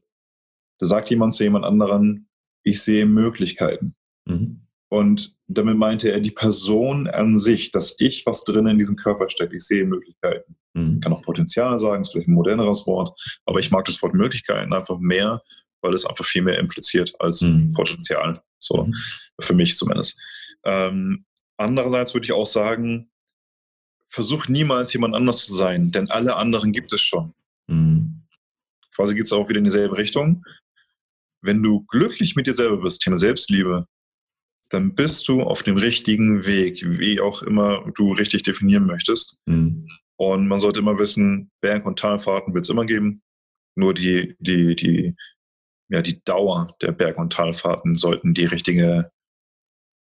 da 0.80 0.86
sagt 0.86 1.10
jemand 1.10 1.34
zu 1.34 1.44
jemand 1.44 1.66
anderen, 1.66 2.28
ich 2.64 2.82
sehe 2.82 3.06
Möglichkeiten. 3.06 3.96
Mhm. 4.26 4.68
Und 4.90 5.36
damit 5.48 5.78
meinte 5.78 6.12
er 6.12 6.20
die 6.20 6.32
Person 6.32 7.08
an 7.08 7.38
sich, 7.38 7.72
dass 7.72 7.96
ich, 8.00 8.26
was 8.26 8.44
drin 8.44 8.68
in 8.68 8.78
diesem 8.78 8.96
Körper 8.96 9.28
steckt, 9.30 9.54
ich 9.54 9.66
sehe 9.66 9.86
Möglichkeiten. 9.86 10.56
Mhm. 10.74 10.96
Ich 10.96 11.02
kann 11.02 11.14
auch 11.14 11.22
Potenzial 11.22 11.78
sagen, 11.80 12.02
ist 12.02 12.12
vielleicht 12.12 12.28
ein 12.28 12.34
moderneres 12.34 12.86
Wort, 12.88 13.18
aber 13.46 13.60
ich 13.60 13.72
mag 13.72 13.86
das 13.86 14.02
Wort 14.02 14.14
Möglichkeiten 14.14 14.74
einfach 14.74 15.00
mehr, 15.00 15.42
weil 15.82 15.94
es 15.94 16.06
einfach 16.06 16.26
viel 16.26 16.42
mehr 16.42 16.60
impliziert 16.60 17.14
als 17.20 17.42
mhm. 17.42 17.72
Potenzial. 17.74 18.42
So, 18.60 18.86
mhm. 18.86 18.96
für 19.40 19.54
mich 19.54 19.78
zumindest. 19.78 20.20
Ähm, 20.64 21.26
andererseits 21.58 22.14
würde 22.14 22.26
ich 22.26 22.32
auch 22.32 22.46
sagen, 22.46 23.12
versuch 24.10 24.48
niemals 24.48 24.94
jemand 24.94 25.16
anders 25.16 25.46
zu 25.46 25.56
sein, 25.56 25.92
denn 25.92 26.10
alle 26.10 26.36
anderen 26.36 26.72
gibt 26.72 26.94
es 26.94 27.02
schon. 27.02 27.34
Mhm. 27.68 28.24
Quasi 28.96 29.16
geht 29.16 29.26
es 29.26 29.34
auch 29.34 29.50
wieder 29.50 29.58
in 29.58 29.64
dieselbe 29.64 29.98
Richtung. 29.98 30.44
Wenn 31.42 31.62
du 31.62 31.84
glücklich 31.86 32.36
mit 32.36 32.48
dir 32.48 32.54
selber 32.54 32.78
bist, 32.78 33.02
Thema 33.02 33.18
Selbstliebe, 33.18 33.88
dann 34.70 34.96
bist 34.96 35.28
du 35.28 35.42
auf 35.42 35.64
dem 35.64 35.78
richtigen 35.78 36.46
Weg, 36.46 36.84
wie 36.86 37.20
auch 37.20 37.42
immer 37.44 37.92
du 37.96 38.14
richtig 38.14 38.44
definieren 38.44 38.86
möchtest. 38.86 39.38
Mhm. 39.46 39.88
Und 40.18 40.48
man 40.48 40.60
sollte 40.60 40.80
immer 40.80 41.00
wissen, 41.00 41.52
Berg- 41.62 41.86
und 41.86 42.00
Talfahrten 42.00 42.54
wird 42.54 42.66
es 42.66 42.70
immer 42.70 42.86
geben. 42.86 43.22
Nur 43.76 43.94
die, 43.94 44.36
die, 44.40 44.76
die, 44.76 45.16
ja, 45.90 46.02
die 46.02 46.24
Dauer 46.24 46.76
der 46.82 46.92
Berg- 46.92 47.18
und 47.18 47.34
Talfahrten 47.34 47.96
sollten 47.96 48.34
die 48.34 48.46
richtige 48.46 49.12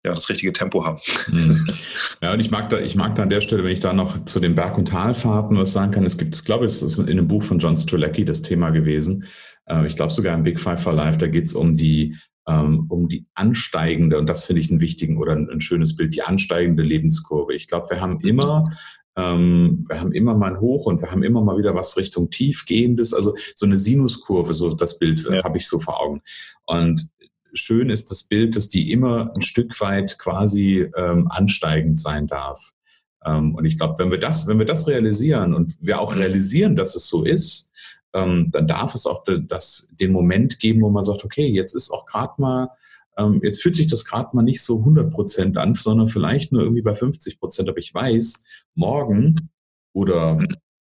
ja, 0.06 0.13
das 0.13 0.30
richtige 0.30 0.54
Tempo 0.54 0.86
haben. 0.86 1.00
Mhm. 1.28 1.66
Ja, 2.22 2.34
und 2.34 2.42
ich 2.42 2.51
mag 2.51 2.68
da, 2.68 2.80
ich 2.80 2.96
mag 2.96 3.16
da 3.16 3.24
an 3.24 3.30
der 3.30 3.39
Stelle, 3.39 3.63
wenn 3.63 3.72
ich 3.72 3.80
da 3.80 3.94
noch 3.94 4.25
zu 4.25 4.42
den 4.42 4.54
Berg- 4.54 4.78
und 4.78 4.89
Talfahrten 4.89 5.58
was 5.58 5.72
sagen 5.72 5.94
kann, 5.94 6.06
es 6.06 6.18
gibt, 6.18 6.36
ich 6.36 6.44
glaube, 6.44 6.66
es 6.66 6.82
ist 6.82 7.00
in 7.00 7.10
einem 7.10 7.30
Buch 7.30 7.44
von 7.44 7.60
John 7.60 7.78
Strzelecki 7.78 8.25
das 8.25 8.42
Thema 8.42 8.72
gewesen. 8.72 9.24
Äh, 9.68 9.88
ich 9.88 9.96
glaube 9.96 10.12
sogar 10.12 10.36
im 10.36 10.44
Big 10.44 10.60
Five 10.60 10.84
for 10.84 10.92
Life, 10.92 11.18
da 11.18 11.28
geht 11.28 11.46
es 11.46 11.54
um 11.54 11.78
die, 11.78 12.18
ähm, 12.46 12.88
um 12.89 13.08
die 13.08 13.25
ansteigende, 13.36 14.18
und 14.18 14.28
das 14.28 14.44
finde 14.44 14.62
ich 14.62 14.70
einen 14.70 14.82
wichtigen 14.82 15.18
oder 15.18 15.34
ein 15.34 15.62
schönes 15.62 15.96
Bild, 15.96 16.13
die 16.13 16.24
ansteigende 16.24 16.84
Lebenskurve. 16.84 17.54
Ich 17.54 17.68
glaube, 17.68 17.89
wir 17.89 18.01
haben 18.01 18.20
immer 18.20 18.66
ähm, 19.20 19.86
wir 19.88 20.00
haben 20.00 20.14
immer 20.14 20.36
mal 20.36 20.52
ein 20.52 20.62
Hoch 20.62 20.86
und 20.86 21.02
wir 21.02 21.12
haben 21.12 21.24
immer 21.24 21.42
mal 21.42 21.58
wieder 21.58 21.76
was 21.76 21.98
Richtung 21.98 22.30
tiefgehendes, 22.30 23.14
also 23.14 23.36
so 23.56 23.66
eine 23.66 23.78
Sinuskurve, 23.78 24.54
so 24.54 24.70
das 24.74 24.98
Bild 24.98 25.28
ja. 25.30 25.44
habe 25.44 25.58
ich 25.58 25.68
so 25.68 25.80
vor 25.80 26.00
Augen. 26.02 26.22
Und 26.66 27.10
schön 27.54 27.90
ist 27.90 28.12
das 28.12 28.24
Bild, 28.24 28.56
dass 28.56 28.70
die 28.70 28.92
immer 28.92 29.34
ein 29.36 29.42
Stück 29.42 29.80
weit 29.82 30.18
quasi 30.20 30.90
ähm, 30.96 31.28
ansteigend 31.30 32.00
sein 32.00 32.28
darf. 32.28 32.72
Ähm, 33.26 33.56
und 33.56 33.66
ich 33.66 33.78
glaube, 33.78 33.96
wenn 33.98 34.12
wir 34.12 34.20
das, 34.20 34.48
wenn 34.48 34.60
wir 34.60 34.66
das 34.66 34.88
realisieren 34.88 35.54
und 35.54 35.76
wir 35.82 36.00
auch 36.00 36.16
realisieren, 36.16 36.76
dass 36.76 36.96
es 36.96 37.08
so 37.08 37.24
ist, 37.24 37.72
ähm, 38.14 38.50
dann 38.52 38.68
darf 38.68 38.96
es 38.96 39.06
auch 39.06 39.24
das, 39.26 39.90
den 40.00 40.12
Moment 40.12 40.60
geben, 40.60 40.82
wo 40.82 40.90
man 40.90 41.04
sagt, 41.04 41.26
okay, 41.26 41.48
jetzt 41.48 41.76
ist 41.76 41.92
auch 41.92 42.06
gerade 42.06 42.34
mal, 42.38 42.70
ähm, 43.20 43.42
jetzt 43.44 43.62
fühlt 43.62 43.76
sich 43.76 43.88
das 43.88 44.06
gerade 44.06 44.36
mal 44.36 44.44
nicht 44.44 44.64
so 44.64 44.80
100 44.80 45.12
Prozent 45.12 45.58
an, 45.58 45.74
sondern 45.74 46.08
vielleicht 46.08 46.52
nur 46.52 46.62
irgendwie 46.62 46.82
bei 46.82 46.96
50 46.96 47.40
Prozent. 47.40 47.70
Aber 47.70 47.80
ich 47.80 47.94
weiß, 47.94 48.44
morgen 48.76 49.50
oder 49.94 50.40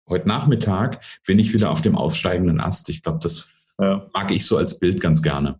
heute 0.08 0.28
Nachmittag 0.28 1.02
bin 1.26 1.38
ich 1.38 1.54
wieder 1.54 1.70
auf 1.70 1.80
dem 1.80 1.96
aufsteigenden 1.96 2.60
Ast. 2.60 2.88
Ich 2.88 3.02
glaube, 3.02 3.18
das 3.22 3.74
ja. 3.78 4.08
mag 4.12 4.30
ich 4.30 4.46
so 4.46 4.56
als 4.56 4.78
Bild 4.78 5.00
ganz 5.00 5.22
gerne. 5.22 5.58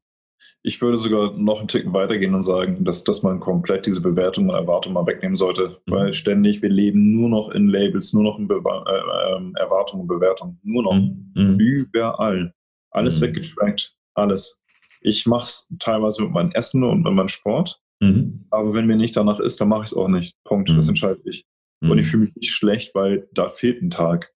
Ich 0.63 0.83
würde 0.83 0.97
sogar 0.97 1.33
noch 1.33 1.61
einen 1.61 1.69
Ticken 1.69 1.93
weitergehen 1.93 2.35
und 2.35 2.43
sagen, 2.43 2.85
dass, 2.85 3.05
dass 3.05 3.23
man 3.23 3.39
komplett 3.39 3.87
diese 3.87 4.03
Bewertung 4.03 4.49
und 4.49 4.57
Erwartung 4.57 4.95
mal 4.95 5.07
wegnehmen 5.07 5.37
sollte. 5.37 5.81
Mhm. 5.87 5.93
Weil 5.93 6.13
ständig, 6.13 6.61
wir 6.61 6.71
leben 6.71 7.13
nur 7.13 7.29
noch 7.29 7.51
in 7.51 7.69
Labels, 7.69 8.13
nur 8.13 8.25
noch 8.25 8.39
in 8.39 8.49
Be 8.49 8.57
äh, 8.57 8.59
äh, 8.59 9.61
Erwartung 9.61 10.01
und 10.01 10.09
Bewertung. 10.09 10.59
Nur 10.65 10.83
noch. 10.83 10.95
Mhm. 10.95 11.33
mhm. 11.35 11.61
Überall. 11.61 12.53
Alles 12.91 13.21
mhm. 13.21 13.27
weggetrackt. 13.27 13.95
Alles. 14.15 14.61
Ich 15.07 15.27
mache 15.27 15.45
es 15.45 15.73
teilweise 15.79 16.23
mit 16.23 16.33
meinem 16.33 16.53
Essen 16.53 16.85
und 16.85 17.03
mit 17.03 17.13
meinem 17.13 17.29
Sport. 17.29 17.81
Mhm. 18.01 18.47
Aber 18.51 18.75
wenn 18.75 18.87
mir 18.87 18.97
nicht 18.97 19.17
danach 19.17 19.41
ist, 19.41 19.61
dann 19.61 19.69
mache 19.69 19.85
ich 19.85 19.93
es 19.93 19.97
auch 19.97 20.09
nicht. 20.09 20.35
Punkt. 20.45 20.69
Das 20.69 20.87
mhm. 20.87 20.91
entscheide 20.91 21.21
ich. 21.25 21.45
Und 21.83 21.99
ich 21.99 22.07
fühle 22.07 22.25
mich 22.25 22.35
nicht 22.35 22.51
schlecht, 22.51 22.95
weil 22.95 23.29
da 23.33 23.49
fehlt 23.49 23.83
ein 23.83 23.91
Tag 23.91 24.33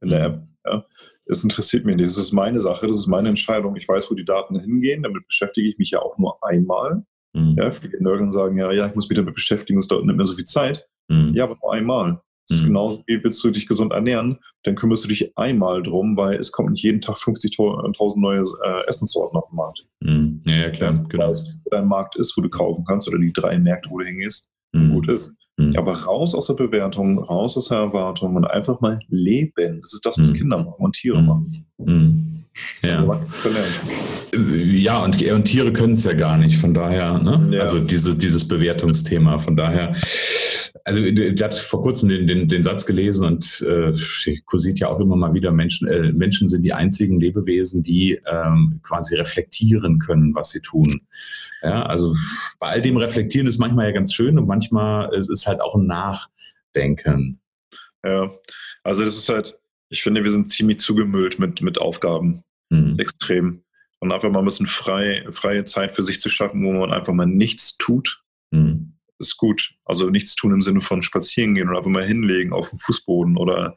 in 0.00 0.10
der 0.10 0.24
App. 0.24 0.42
Ja 0.66 0.86
das 1.26 1.42
interessiert 1.44 1.84
mich 1.84 1.96
nicht. 1.96 2.06
Das 2.06 2.18
ist 2.18 2.32
meine 2.32 2.60
Sache, 2.60 2.86
das 2.86 2.98
ist 2.98 3.06
meine 3.06 3.28
Entscheidung. 3.28 3.76
Ich 3.76 3.88
weiß, 3.88 4.10
wo 4.10 4.14
die 4.14 4.24
Daten 4.24 4.58
hingehen. 4.58 5.02
Damit 5.02 5.26
beschäftige 5.26 5.68
ich 5.68 5.78
mich 5.78 5.90
ja 5.90 6.00
auch 6.00 6.18
nur 6.18 6.42
einmal. 6.42 7.04
Mhm. 7.32 7.56
Ja, 7.56 7.70
viele 7.70 8.02
Nörgeln 8.02 8.30
sagen, 8.30 8.58
ja, 8.58 8.72
ja, 8.72 8.86
ich 8.86 8.94
muss 8.94 9.08
mich 9.08 9.16
damit 9.16 9.34
beschäftigen, 9.34 9.78
es 9.78 9.88
dauert 9.88 10.04
nicht 10.04 10.16
mehr 10.16 10.26
so 10.26 10.34
viel 10.34 10.44
Zeit. 10.44 10.86
Mhm. 11.08 11.32
Ja, 11.34 11.44
aber 11.44 11.56
nur 11.60 11.72
einmal. 11.72 12.20
Das 12.52 12.60
ist 12.60 12.62
mhm. 12.64 12.68
genauso 12.68 13.02
wie 13.06 13.24
willst 13.24 13.42
du 13.42 13.50
dich 13.50 13.66
gesund 13.66 13.92
ernähren, 13.92 14.38
dann 14.64 14.74
kümmerst 14.74 15.04
du 15.04 15.08
dich 15.08 15.36
einmal 15.36 15.82
drum, 15.82 16.16
weil 16.16 16.38
es 16.38 16.52
kommt 16.52 16.72
nicht 16.72 16.82
jeden 16.82 17.00
Tag 17.00 17.16
50.000 17.16 18.20
neue 18.20 18.40
äh, 18.40 18.86
Essenssorten 18.88 19.38
auf 19.38 19.48
den 19.48 19.56
Markt. 19.56 19.80
Mhm. 20.00 20.42
Ja, 20.46 20.54
ja, 20.54 20.70
klar, 20.70 20.92
ja, 20.92 21.04
genau. 21.08 21.28
Weißt, 21.28 21.58
wo 21.64 21.70
dein 21.70 21.88
Markt 21.88 22.16
ist, 22.16 22.36
wo 22.36 22.42
du 22.42 22.50
kaufen 22.50 22.84
kannst 22.86 23.08
oder 23.08 23.18
die 23.18 23.32
drei 23.32 23.58
Märkte, 23.58 23.90
wo 23.90 23.98
du 23.98 24.04
hingehst, 24.04 24.48
mhm. 24.72 24.92
gut 24.92 25.08
ist. 25.08 25.34
Mhm. 25.56 25.76
Aber 25.76 25.92
raus 25.92 26.34
aus 26.34 26.46
der 26.46 26.54
Bewertung, 26.54 27.18
raus 27.18 27.56
aus 27.56 27.68
der 27.68 27.78
Erwartung 27.78 28.36
und 28.36 28.44
einfach 28.44 28.80
mal 28.80 29.00
leben. 29.08 29.80
Das 29.80 29.94
ist 29.94 30.04
das, 30.04 30.18
was 30.18 30.30
mhm. 30.32 30.36
Kinder 30.36 30.58
machen 30.58 30.74
und 30.78 30.94
Tiere 30.94 31.20
mhm. 31.20 31.26
machen. 31.26 32.46
Ja. 32.82 33.02
ja, 34.34 34.98
und, 35.02 35.22
und 35.22 35.44
Tiere 35.44 35.72
können 35.72 35.94
es 35.94 36.04
ja 36.04 36.12
gar 36.12 36.36
nicht, 36.36 36.58
von 36.58 36.74
daher, 36.74 37.18
ne? 37.18 37.48
Ja. 37.50 37.60
also 37.62 37.80
diese, 37.80 38.16
dieses 38.16 38.46
Bewertungsthema, 38.46 39.38
von 39.38 39.56
daher, 39.56 39.94
also 40.84 41.10
der 41.10 41.44
hat 41.44 41.56
vor 41.56 41.82
kurzem 41.82 42.08
den, 42.08 42.26
den, 42.26 42.48
den 42.48 42.62
Satz 42.62 42.86
gelesen 42.86 43.26
und 43.26 43.60
äh, 43.62 43.92
kursiert 44.46 44.78
ja 44.78 44.88
auch 44.88 45.00
immer 45.00 45.16
mal 45.16 45.34
wieder, 45.34 45.52
Menschen, 45.52 45.88
äh, 45.88 46.12
Menschen 46.12 46.48
sind 46.48 46.62
die 46.62 46.72
einzigen 46.72 47.20
Lebewesen, 47.20 47.82
die 47.82 48.20
ähm, 48.26 48.80
quasi 48.82 49.14
reflektieren 49.14 49.98
können, 49.98 50.34
was 50.34 50.50
sie 50.50 50.60
tun. 50.60 51.02
Ja, 51.62 51.84
also 51.84 52.16
bei 52.58 52.68
all 52.68 52.82
dem 52.82 52.96
Reflektieren 52.96 53.46
ist 53.46 53.58
manchmal 53.58 53.86
ja 53.86 53.92
ganz 53.92 54.12
schön 54.12 54.38
und 54.38 54.48
manchmal 54.48 55.14
ist 55.14 55.30
es 55.30 55.46
halt 55.46 55.60
auch 55.60 55.76
ein 55.76 55.86
Nachdenken. 55.86 57.40
Ja, 58.04 58.32
also 58.82 59.04
das 59.04 59.16
ist 59.16 59.28
halt, 59.28 59.58
ich 59.88 60.02
finde, 60.02 60.24
wir 60.24 60.30
sind 60.30 60.50
ziemlich 60.50 60.78
zugemüllt 60.78 61.38
mit, 61.38 61.62
mit 61.62 61.78
Aufgaben. 61.80 62.42
Mhm. 62.70 62.94
Extrem. 62.98 63.62
Und 64.00 64.10
einfach 64.10 64.30
mal 64.30 64.40
ein 64.40 64.44
bisschen 64.44 64.66
frei, 64.66 65.24
freie 65.30 65.64
Zeit 65.64 65.92
für 65.92 66.02
sich 66.02 66.18
zu 66.18 66.28
schaffen, 66.28 66.64
wo 66.64 66.72
man 66.72 66.92
einfach 66.92 67.12
mal 67.12 67.26
nichts 67.26 67.76
tut, 67.76 68.24
mhm. 68.50 68.91
Ist 69.28 69.36
gut. 69.36 69.74
Also 69.84 70.10
nichts 70.10 70.34
tun 70.34 70.52
im 70.52 70.62
Sinne 70.62 70.80
von 70.80 71.02
spazieren 71.02 71.54
gehen 71.54 71.68
oder 71.68 71.78
einfach 71.78 71.90
mal 71.90 72.06
hinlegen 72.06 72.52
auf 72.52 72.70
dem 72.70 72.78
Fußboden 72.78 73.36
oder 73.36 73.76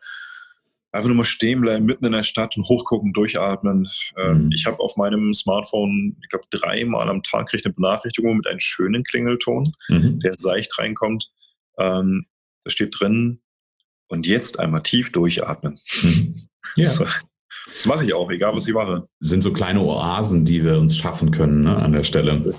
einfach 0.91 1.07
nur 1.07 1.17
mal 1.17 1.25
stehen 1.25 1.61
bleiben, 1.61 1.85
mitten 1.85 2.05
in 2.05 2.13
der 2.13 2.23
Stadt 2.23 2.55
und 2.57 2.67
hochgucken, 2.67 3.13
durchatmen. 3.13 3.89
Ähm, 4.17 4.45
mhm. 4.45 4.51
Ich 4.51 4.65
habe 4.65 4.79
auf 4.79 4.95
meinem 4.97 5.33
Smartphone, 5.33 6.17
ich 6.21 6.29
glaube, 6.29 6.45
dreimal 6.51 7.09
am 7.09 7.23
Tag 7.23 7.47
kriege 7.47 7.61
ich 7.61 7.65
eine 7.65 7.73
Benachrichtigung 7.73 8.37
mit 8.37 8.47
einem 8.47 8.59
schönen 8.59 9.03
Klingelton, 9.03 9.73
mhm. 9.89 10.19
der 10.19 10.33
seicht 10.37 10.77
reinkommt. 10.79 11.31
Ähm, 11.77 12.27
da 12.63 12.71
steht 12.71 12.95
drin, 12.97 13.41
und 14.07 14.27
jetzt 14.27 14.59
einmal 14.59 14.83
tief 14.83 15.11
durchatmen. 15.11 15.79
Mhm. 16.01 16.35
Ja. 16.77 16.89
So. 16.89 17.05
Das 17.71 17.85
mache 17.85 18.03
ich 18.03 18.13
auch, 18.13 18.29
egal 18.31 18.53
was 18.53 18.67
ich 18.67 18.73
mache. 18.73 19.07
Sind 19.21 19.43
so 19.43 19.53
kleine 19.53 19.81
Oasen, 19.81 20.43
die 20.43 20.65
wir 20.65 20.77
uns 20.77 20.97
schaffen 20.97 21.31
können 21.31 21.61
ne, 21.61 21.77
an 21.77 21.93
der 21.93 22.03
Stelle. 22.03 22.53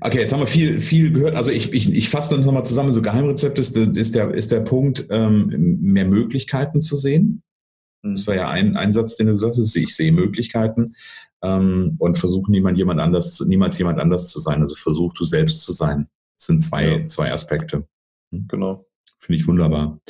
Okay, 0.00 0.18
jetzt 0.18 0.32
haben 0.32 0.40
wir 0.40 0.46
viel, 0.46 0.80
viel 0.80 1.12
gehört. 1.12 1.34
Also 1.34 1.50
ich, 1.50 1.72
ich, 1.72 1.94
ich 1.94 2.08
fasse 2.08 2.36
das 2.36 2.44
nochmal 2.44 2.66
zusammen. 2.66 2.92
So 2.92 3.02
Geheimrezept 3.02 3.58
ist, 3.58 3.76
ist, 3.76 4.14
der, 4.14 4.32
ist 4.32 4.52
der 4.52 4.60
Punkt, 4.60 5.06
ähm, 5.10 5.78
mehr 5.80 6.04
Möglichkeiten 6.04 6.80
zu 6.82 6.96
sehen. 6.96 7.42
Das 8.02 8.26
war 8.26 8.36
ja 8.36 8.48
ein, 8.48 8.76
ein 8.76 8.92
Satz, 8.92 9.16
den 9.16 9.26
du 9.26 9.32
gesagt 9.34 9.56
hast. 9.56 9.76
Ich 9.76 9.94
sehe 9.94 10.12
Möglichkeiten 10.12 10.94
ähm, 11.42 11.96
und 11.98 12.18
versuche 12.18 12.50
niemand 12.50 12.78
jemand 12.78 13.00
anders, 13.00 13.40
niemals 13.46 13.78
jemand 13.78 13.98
anders 13.98 14.28
zu 14.28 14.38
sein. 14.38 14.60
Also 14.60 14.76
versuch 14.76 15.12
du 15.14 15.24
selbst 15.24 15.62
zu 15.62 15.72
sein. 15.72 16.08
Das 16.36 16.46
sind 16.46 16.60
zwei, 16.60 16.86
ja. 16.86 17.06
zwei 17.06 17.32
Aspekte. 17.32 17.86
Hm? 18.32 18.46
Genau. 18.48 18.86
Finde 19.18 19.40
ich 19.40 19.48
wunderbar. 19.48 20.00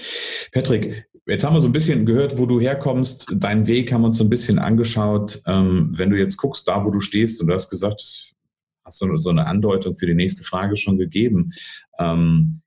Patrick, 0.53 1.09
jetzt 1.27 1.45
haben 1.45 1.55
wir 1.55 1.61
so 1.61 1.69
ein 1.69 1.73
bisschen 1.73 2.05
gehört, 2.05 2.39
wo 2.39 2.45
du 2.45 2.61
herkommst. 2.61 3.35
Deinen 3.37 3.67
Weg 3.67 3.91
haben 3.93 4.03
wir 4.03 4.09
uns 4.09 4.19
so 4.19 4.25
ein 4.25 4.31
bisschen 4.31 4.59
angeschaut. 4.59 5.41
Ähm, 5.47 5.93
wenn 5.95 6.11
du 6.11 6.19
jetzt 6.19 6.37
guckst, 6.37 6.69
da 6.69 6.85
wo 6.85 6.91
du 6.91 7.01
stehst 7.01 7.41
und 7.41 7.47
du 7.49 7.55
hast 7.55 7.71
gesagt, 7.71 8.35
hast 8.89 9.03
du 9.03 9.17
so 9.19 9.31
eine 9.31 9.47
Andeutung 9.47 9.95
für 9.95 10.07
die 10.07 10.15
nächste 10.15 10.45
Frage 10.45 10.77
schon 10.77 10.97
gegeben. 10.97 11.53
Ähm, 11.99 12.63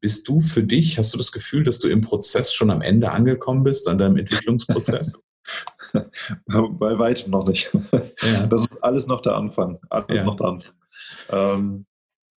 bist 0.00 0.28
du 0.28 0.40
für 0.40 0.64
dich, 0.64 0.98
hast 0.98 1.14
du 1.14 1.18
das 1.18 1.30
Gefühl, 1.30 1.62
dass 1.62 1.78
du 1.78 1.88
im 1.88 2.00
Prozess 2.00 2.52
schon 2.52 2.70
am 2.70 2.82
Ende 2.82 3.12
angekommen 3.12 3.62
bist, 3.62 3.88
an 3.88 3.98
deinem 3.98 4.16
Entwicklungsprozess? 4.16 5.18
Bei 6.46 6.98
weitem 6.98 7.30
noch 7.30 7.46
nicht. 7.46 7.70
Ja. 8.22 8.46
Das 8.46 8.62
ist 8.62 8.82
alles 8.82 9.06
noch 9.06 9.22
der 9.22 9.36
Anfang. 9.36 9.78
Alles 9.90 10.20
ja. 10.20 10.24
noch 10.24 10.36
der 10.36 10.46
Anfang. 10.46 10.74
Ähm, 11.30 11.86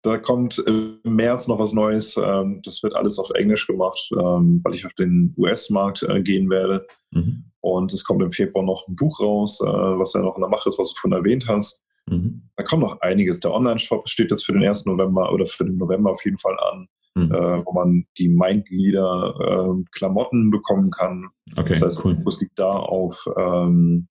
da 0.01 0.18
kommt 0.18 0.58
im 0.60 1.00
März 1.03 1.48
noch 1.48 1.60
was 1.60 1.72
Neues. 1.72 2.18
Ähm, 2.18 2.62
das 2.63 2.84
wird 2.84 2.96
alles 2.96 3.20
auf 3.20 3.30
Englisch 3.30 3.68
gemacht, 3.68 4.10
ähm, 4.12 4.60
weil 4.63 4.74
ich 4.74 4.86
auf 4.86 4.94
den 4.94 5.34
US-Markt 5.38 6.03
äh, 6.03 6.22
gehen 6.22 6.50
werde. 6.50 6.86
Mhm. 7.12 7.46
Und 7.62 7.94
es 7.94 8.03
kommt 8.03 8.22
im 8.22 8.32
Februar 8.32 8.65
noch 8.65 8.86
ein 8.89 8.96
Buch 8.98 9.22
raus, 9.22 9.62
äh, 9.62 9.65
was 9.65 10.13
ja 10.13 10.22
noch 10.22 10.36
in 10.36 10.42
der 10.42 10.50
Mache 10.50 10.68
ist, 10.68 10.77
was 10.77 10.94
du 10.94 11.00
von 11.00 11.13
erwähnt 11.13 11.48
hast. 11.48 11.86
Mhm. 12.10 12.50
Da 12.55 12.63
kommt 12.63 12.83
noch 12.83 13.01
einiges. 13.01 13.39
Der 13.39 13.53
Online-Shop 13.53 14.07
steht 14.10 14.29
jetzt 14.29 14.45
für 14.45 14.53
den 14.53 14.63
1. 14.63 14.86
November 14.86 15.31
oder 15.31 15.45
für 15.45 15.65
den 15.65 15.77
November 15.77 16.12
auf 16.12 16.24
jeden 16.25 16.38
Fall 16.38 16.57
an, 16.60 16.88
mhm. 17.15 17.31
äh, 17.31 17.65
wo 17.65 17.72
man 17.74 18.05
die 18.17 18.29
Mindleader 18.29 19.36
äh, 19.39 19.83
Klamotten 19.91 20.51
bekommen 20.51 20.91
kann. 20.91 21.29
Okay, 21.55 21.69
das 21.69 21.81
heißt, 21.81 22.05
cool. 22.05 22.24
es 22.27 22.41
liegt 22.41 22.60
da 22.60 22.72
auf, 22.72 23.25
ähm, 23.38 24.07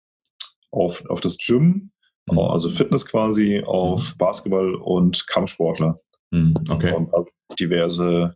auf, 0.71 1.05
auf 1.09 1.21
das 1.21 1.39
Gym, 1.39 1.91
mhm. 2.31 2.39
also 2.39 2.71
Fitness 2.71 3.07
quasi, 3.07 3.63
auf 3.65 4.15
mhm. 4.15 4.19
Basketball 4.19 4.75
und 4.75 5.27
Kampfsportler. 5.27 6.01
Mhm. 6.31 6.55
Okay. 6.71 6.95
Und 6.95 7.11
diverse 7.59 8.35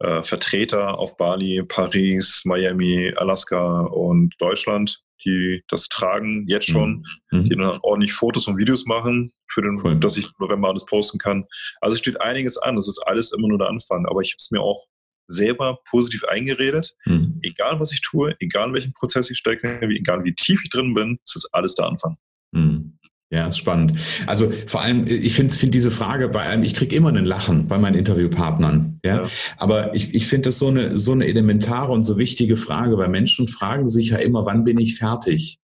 äh, 0.00 0.22
Vertreter 0.22 0.98
auf 0.98 1.16
Bali, 1.16 1.62
Paris, 1.62 2.42
Miami, 2.44 3.12
Alaska 3.16 3.82
und 3.82 4.34
Deutschland 4.38 5.04
die 5.24 5.62
das 5.68 5.88
tragen, 5.88 6.46
jetzt 6.48 6.68
schon, 6.68 7.04
mhm. 7.30 7.44
die 7.44 7.56
dann 7.56 7.78
ordentlich 7.82 8.12
Fotos 8.12 8.46
und 8.46 8.58
Videos 8.58 8.86
machen, 8.86 9.32
für 9.48 9.62
den, 9.62 9.80
cool. 9.82 9.98
dass 9.98 10.16
ich 10.16 10.26
im 10.26 10.32
November 10.38 10.68
alles 10.68 10.84
posten 10.84 11.18
kann. 11.18 11.44
Also 11.80 11.94
es 11.94 12.00
steht 12.00 12.20
einiges 12.20 12.58
an, 12.58 12.76
das 12.76 12.88
ist 12.88 12.98
alles 13.06 13.32
immer 13.32 13.48
nur 13.48 13.58
der 13.58 13.68
Anfang, 13.68 14.06
aber 14.06 14.20
ich 14.20 14.32
habe 14.32 14.38
es 14.38 14.50
mir 14.50 14.60
auch 14.60 14.86
selber 15.26 15.78
positiv 15.88 16.24
eingeredet. 16.24 16.94
Mhm. 17.06 17.38
Egal 17.42 17.80
was 17.80 17.92
ich 17.92 18.02
tue, 18.02 18.36
egal 18.40 18.68
in 18.68 18.74
welchem 18.74 18.92
Prozess 18.92 19.30
ich 19.30 19.38
stecke, 19.38 19.80
egal 19.82 20.24
wie 20.24 20.34
tief 20.34 20.62
ich 20.64 20.70
drin 20.70 20.94
bin, 20.94 21.18
es 21.24 21.36
ist 21.36 21.48
alles 21.52 21.74
der 21.74 21.86
Anfang. 21.86 22.16
Mhm. 22.52 22.98
Ja, 23.34 23.48
ist 23.48 23.58
spannend. 23.58 23.94
Also 24.28 24.52
vor 24.68 24.82
allem, 24.82 25.08
ich 25.08 25.34
finde 25.34 25.52
find 25.52 25.74
diese 25.74 25.90
Frage 25.90 26.28
bei 26.28 26.44
allem, 26.44 26.62
ich 26.62 26.72
kriege 26.72 26.94
immer 26.94 27.08
einen 27.08 27.24
Lachen 27.24 27.66
bei 27.66 27.78
meinen 27.78 27.96
Interviewpartnern. 27.96 29.00
Ja? 29.04 29.22
ja. 29.22 29.28
Aber 29.56 29.92
ich, 29.92 30.14
ich 30.14 30.28
finde 30.28 30.50
das 30.50 30.60
so 30.60 30.68
eine, 30.68 30.96
so 30.96 31.10
eine 31.10 31.26
elementare 31.26 31.90
und 31.90 32.04
so 32.04 32.16
wichtige 32.16 32.56
Frage, 32.56 32.96
weil 32.96 33.08
Menschen 33.08 33.48
fragen 33.48 33.88
sich 33.88 34.10
ja 34.10 34.18
immer, 34.18 34.46
wann 34.46 34.62
bin 34.62 34.78
ich 34.78 34.96
fertig? 34.96 35.58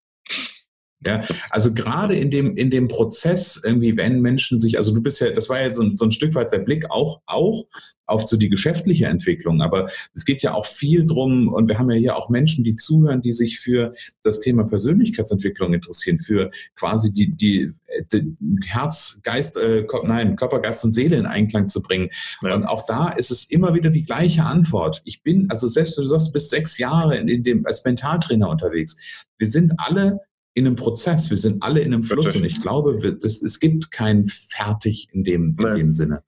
Ja, 1.06 1.22
also 1.50 1.74
gerade 1.74 2.14
in 2.16 2.30
dem, 2.30 2.58
in 2.58 2.70
dem 2.70 2.90
Prozess 2.90 3.62
irgendwie, 3.64 3.96
wenn 3.96 4.20
Menschen 4.20 4.60
sich, 4.60 4.78
also 4.78 4.94
du 4.94 5.02
bist 5.02 5.22
ja, 5.22 5.32
das 5.32 5.48
war 5.48 5.62
ja 5.62 5.72
so 5.72 5.82
ein, 5.82 5.96
so 5.96 6.04
ein 6.04 6.12
Stück 6.12 6.36
weit 6.36 6.52
der 6.52 6.60
Blick 6.60 6.92
auch, 6.92 7.22
auch 7.26 7.64
auf 8.06 8.28
so 8.28 8.36
die 8.36 8.50
geschäftliche 8.50 9.06
Entwicklung, 9.06 9.62
aber 9.62 9.88
es 10.14 10.26
geht 10.26 10.42
ja 10.42 10.54
auch 10.54 10.66
viel 10.66 11.06
drum 11.06 11.48
und 11.48 11.70
wir 11.70 11.80
haben 11.80 11.90
ja 11.90 11.96
hier 11.96 12.18
auch 12.18 12.30
Menschen, 12.30 12.66
die 12.66 12.76
zuhören, 12.76 13.22
die 13.22 13.32
sich 13.32 13.60
für 13.60 13.94
das 14.24 14.42
Thema 14.42 14.66
Persönlichkeitsentwicklung 14.66 15.74
interessieren, 15.74 16.20
für 16.20 16.52
quasi 16.76 17.14
die, 17.14 17.34
die, 17.34 17.72
die 18.12 18.36
Herz, 18.66 19.22
Geist, 19.24 19.56
äh, 19.56 19.86
nein, 20.04 20.36
Körper, 20.36 20.60
Geist 20.60 20.84
und 20.84 20.92
Seele 20.92 21.16
in 21.16 21.28
Einklang 21.28 21.70
zu 21.70 21.82
bringen. 21.82 22.10
Ja. 22.42 22.56
Und 22.56 22.66
auch 22.66 22.86
da 22.86 23.10
ist 23.10 23.32
es 23.32 23.46
immer 23.46 23.74
wieder 23.74 23.90
die 23.90 24.04
gleiche 24.04 24.44
Antwort. 24.44 25.02
Ich 25.06 25.24
bin, 25.24 25.50
also 25.50 25.70
selbst 25.70 25.98
du 25.98 26.04
sagst, 26.04 26.28
du 26.30 26.34
bist 26.34 26.50
sechs 26.50 26.78
Jahre 26.78 27.18
in, 27.18 27.30
in 27.30 27.44
dem, 27.44 27.66
als 27.66 27.86
Mentaltrainer 27.86 28.50
unterwegs. 28.50 29.26
Wir 29.38 29.48
sind 29.48 29.74
alle 29.78 30.20
in 30.54 30.66
einem 30.66 30.76
Prozess. 30.76 31.30
Wir 31.30 31.38
sind 31.38 31.64
alle 31.64 31.82
in 31.82 31.94
einem 31.94 32.04
Fluss 32.04 32.36
und 32.36 32.44
ich 32.44 32.62
glaube, 32.62 33.02
wir, 33.02 33.14
das, 33.14 33.42
es 33.42 33.60
gibt 33.60 33.92
kein 33.92 34.28
Fertig 34.28 35.10
in 35.12 35.24
dem, 35.24 35.56
in 35.60 35.76
dem 35.76 35.92
Sinne. 35.92 36.24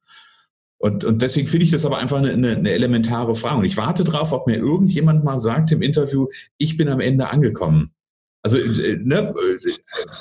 Und, 0.78 1.04
und 1.04 1.22
deswegen 1.22 1.48
finde 1.48 1.66
ich 1.66 1.72
das 1.72 1.86
aber 1.86 2.00
einfach 2.00 2.18
eine, 2.18 2.32
eine, 2.32 2.56
eine 2.56 2.72
elementare 2.72 3.36
Frage. 3.36 3.60
Und 3.60 3.66
ich 3.66 3.78
warte 3.78 4.04
darauf, 4.04 4.32
ob 4.32 4.48
mir 4.48 4.58
irgendjemand 4.58 5.24
mal 5.24 5.38
sagt 5.38 5.72
im 5.72 5.84
Interview, 5.84 6.28
ich 6.58 6.76
bin 6.76 6.90
am 6.90 7.00
Ende 7.00 7.30
angekommen. 7.30 7.94
Also, 8.42 8.58
äh, 8.58 8.98
ne, 8.98 9.34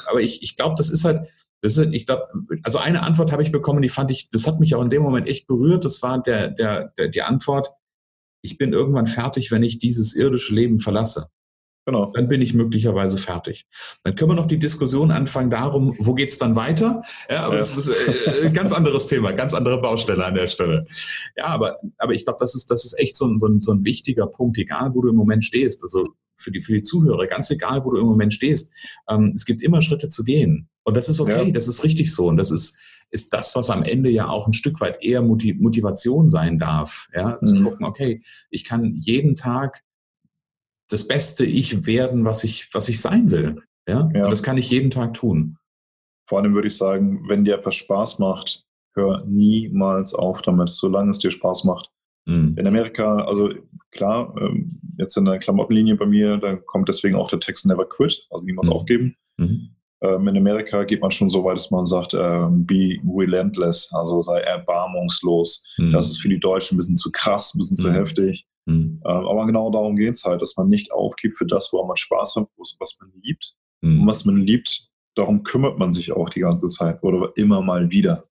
aber 0.07 0.21
ich, 0.21 0.43
ich 0.43 0.57
glaube, 0.57 0.75
das 0.77 0.91
ist 0.91 1.05
halt, 1.05 1.27
das 1.63 1.79
ist, 1.79 1.93
ich 1.93 2.07
glaube, 2.07 2.25
also 2.63 2.79
eine 2.79 3.03
Antwort 3.03 3.33
habe 3.33 3.43
ich 3.43 3.53
bekommen, 3.53 3.81
die 3.81 3.89
fand 3.89 4.11
ich, 4.11 4.29
das 4.31 4.47
hat 4.47 4.61
mich 4.61 4.75
auch 4.75 4.83
in 4.83 4.91
dem 4.91 5.03
Moment 5.03 5.29
echt 5.29 5.47
berührt. 5.47 5.85
Das 5.85 6.03
war 6.03 6.23
der, 6.23 6.49
der, 6.49 6.93
der, 6.99 7.09
die 7.09 7.23
Antwort, 7.23 7.71
ich 8.43 8.59
bin 8.59 8.73
irgendwann 8.73 9.07
fertig, 9.07 9.51
wenn 9.51 9.63
ich 9.63 9.79
dieses 9.79 10.15
irdische 10.15 10.55
Leben 10.55 10.81
verlasse. 10.81 11.29
Genau. 11.91 12.13
Dann 12.13 12.29
bin 12.29 12.41
ich 12.41 12.55
möglicherweise 12.55 13.19
fertig. 13.19 13.67
Dann 14.05 14.15
können 14.15 14.31
wir 14.31 14.37
noch 14.37 14.47
die 14.47 14.61
Diskussion 14.61 15.11
anfangen 15.11 15.51
darum, 15.51 15.97
wo 15.99 16.15
geht 16.15 16.31
es 16.31 16.39
dann 16.39 16.55
weiter? 16.55 17.03
Ja, 17.29 17.45
aber 17.45 17.55
ja. 17.55 17.61
das 17.61 17.77
ist 17.77 17.89
äh, 17.89 18.47
ein 18.47 18.53
ganz 18.53 18.73
anderes 18.73 19.09
Thema, 19.09 19.33
ganz 19.33 19.55
andere 19.55 19.81
Baustelle 19.81 20.25
an 20.25 20.35
der 20.35 20.47
Stelle. 20.47 20.87
Ja, 21.37 21.47
aber, 21.47 21.79
aber 21.99 22.13
ich 22.13 22.25
glaube, 22.25 22.39
das 22.39 22.55
ist, 22.55 22.71
das 22.71 22.85
ist 22.85 22.97
echt 22.99 23.17
so 23.17 23.27
ein, 23.27 23.39
so, 23.39 23.49
ein, 23.49 23.61
so 23.61 23.73
ein 23.73 23.85
wichtiger 23.85 24.29
Punkt, 24.29 24.57
egal 24.59 24.95
wo 24.95 25.03
du 25.03 25.09
im 25.09 25.17
Moment 25.17 25.45
stehst. 25.45 25.83
Also 25.83 26.11
für 26.37 26.53
die, 26.53 26.63
für 26.63 26.75
die 26.75 26.83
Zuhörer, 26.83 27.27
ganz 27.27 27.51
egal, 27.51 27.85
wo 27.85 27.91
du 27.91 27.99
im 27.99 28.07
Moment 28.07 28.33
stehst. 28.33 28.73
Ähm, 29.09 29.33
es 29.35 29.45
gibt 29.45 29.61
immer 29.61 29.83
Schritte 29.83 30.09
zu 30.09 30.23
gehen. 30.23 30.69
Und 30.85 30.97
das 30.97 31.09
ist 31.09 31.21
okay, 31.21 31.47
ja. 31.47 31.51
das 31.51 31.67
ist 31.67 31.83
richtig 31.83 32.15
so. 32.15 32.29
Und 32.29 32.37
das 32.37 32.53
ist, 32.53 32.79
ist 33.11 33.35
das, 33.35 33.57
was 33.57 33.69
am 33.71 33.83
Ende 33.83 34.11
ja 34.11 34.29
auch 34.29 34.47
ein 34.47 34.53
Stück 34.53 34.81
weit 34.81 35.03
eher 35.03 35.23
Motivation 35.23 36.29
sein 36.29 36.61
darf. 36.61 37.09
Ja, 37.13 37.41
zu 37.43 37.57
mhm. 37.57 37.65
gucken, 37.65 37.85
okay, 37.85 38.23
ich 38.51 38.65
kann 38.65 38.95
jeden 38.95 39.35
Tag 39.35 39.83
das 40.91 41.07
beste 41.07 41.45
Ich 41.45 41.87
werden, 41.87 42.25
was 42.25 42.45
ich, 42.45 42.69
was 42.73 42.89
ich 42.89 43.01
sein 43.01 43.31
will. 43.31 43.63
Ja? 43.89 44.11
ja. 44.15 44.25
Und 44.25 44.31
das 44.31 44.43
kann 44.43 44.59
ich 44.59 44.71
jeden 44.71 44.91
Tag 44.91 45.15
tun. 45.15 45.57
Vor 46.29 46.39
allem 46.39 46.55
würde 46.55 46.69
ich 46.69 46.77
sagen, 46.77 47.29
wenn 47.29 47.45
dir 47.45 47.57
etwas 47.57 47.75
Spaß 47.77 48.19
macht, 48.19 48.65
hör 48.95 49.25
niemals 49.27 50.15
auf 50.15 50.43
damit, 50.43 50.71
solange 50.71 51.11
es 51.11 51.19
dir 51.19 51.31
Spaß 51.31 51.65
macht. 51.65 51.91
Mhm. 52.27 52.57
In 52.59 52.67
Amerika, 52.67 53.25
also 53.25 53.51
klar, 53.91 54.35
ähm, 54.41 54.81
jetzt 54.99 55.17
in 55.17 55.25
der 55.25 55.39
Klamottenlinie 55.39 55.97
bei 55.97 56.07
mir, 56.07 56.37
da 56.37 56.57
kommt 56.57 56.89
deswegen 56.89 57.17
auch 57.17 57.29
der 57.29 57.41
Text 57.41 57.67
Never 57.67 57.89
Quit, 57.89 58.27
also 58.31 58.47
niemals 58.47 58.69
mhm. 58.69 58.75
aufgeben. 58.75 59.17
Mhm. 59.39 59.71
Ähm, 60.03 60.29
in 60.29 60.37
Amerika 60.37 60.85
geht 60.85 61.03
man 61.03 61.11
schon 61.11 61.29
so 61.29 61.45
weit, 61.45 61.57
dass 61.57 61.71
man 61.71 61.85
sagt, 61.85 62.15
ähm, 62.15 62.65
be 62.65 62.99
relentless, 63.07 63.91
also 63.93 64.21
sei 64.21 64.41
erbarmungslos. 64.41 65.65
Mhm. 65.79 65.93
Das 65.93 66.09
ist 66.09 66.21
für 66.21 66.29
die 66.29 66.41
Deutschen 66.41 66.77
ein 66.77 66.79
bisschen 66.79 66.97
zu 66.97 67.11
krass, 67.13 67.55
ein 67.55 67.59
bisschen 67.59 67.77
zu 67.77 67.91
mhm. 67.91 67.95
heftig. 67.95 68.47
Mhm. 68.71 69.01
Ähm, 69.05 69.27
aber 69.27 69.47
genau 69.47 69.71
darum 69.71 69.97
geht 69.97 70.15
es 70.15 70.25
halt, 70.25 70.41
dass 70.41 70.57
man 70.57 70.69
nicht 70.69 70.93
aufgibt 70.93 71.39
für 71.39 71.47
das, 71.47 71.73
woran 71.73 71.89
man 71.89 71.97
Spaß 71.97 72.37
hat, 72.37 72.49
was 72.57 72.99
man 73.01 73.11
liebt. 73.23 73.55
Mhm. 73.83 74.03
Und 74.03 74.07
was 74.07 74.25
man 74.25 74.37
liebt, 74.37 74.89
darum 75.15 75.43
kümmert 75.43 75.79
man 75.79 75.93
sich 75.93 76.13
auch 76.13 76.29
die 76.31 76.41
ganze 76.41 76.69
Zeit 76.69 77.03
oder 77.03 77.33
immer 77.37 77.63
mal 77.63 77.91
wieder. 77.91 78.29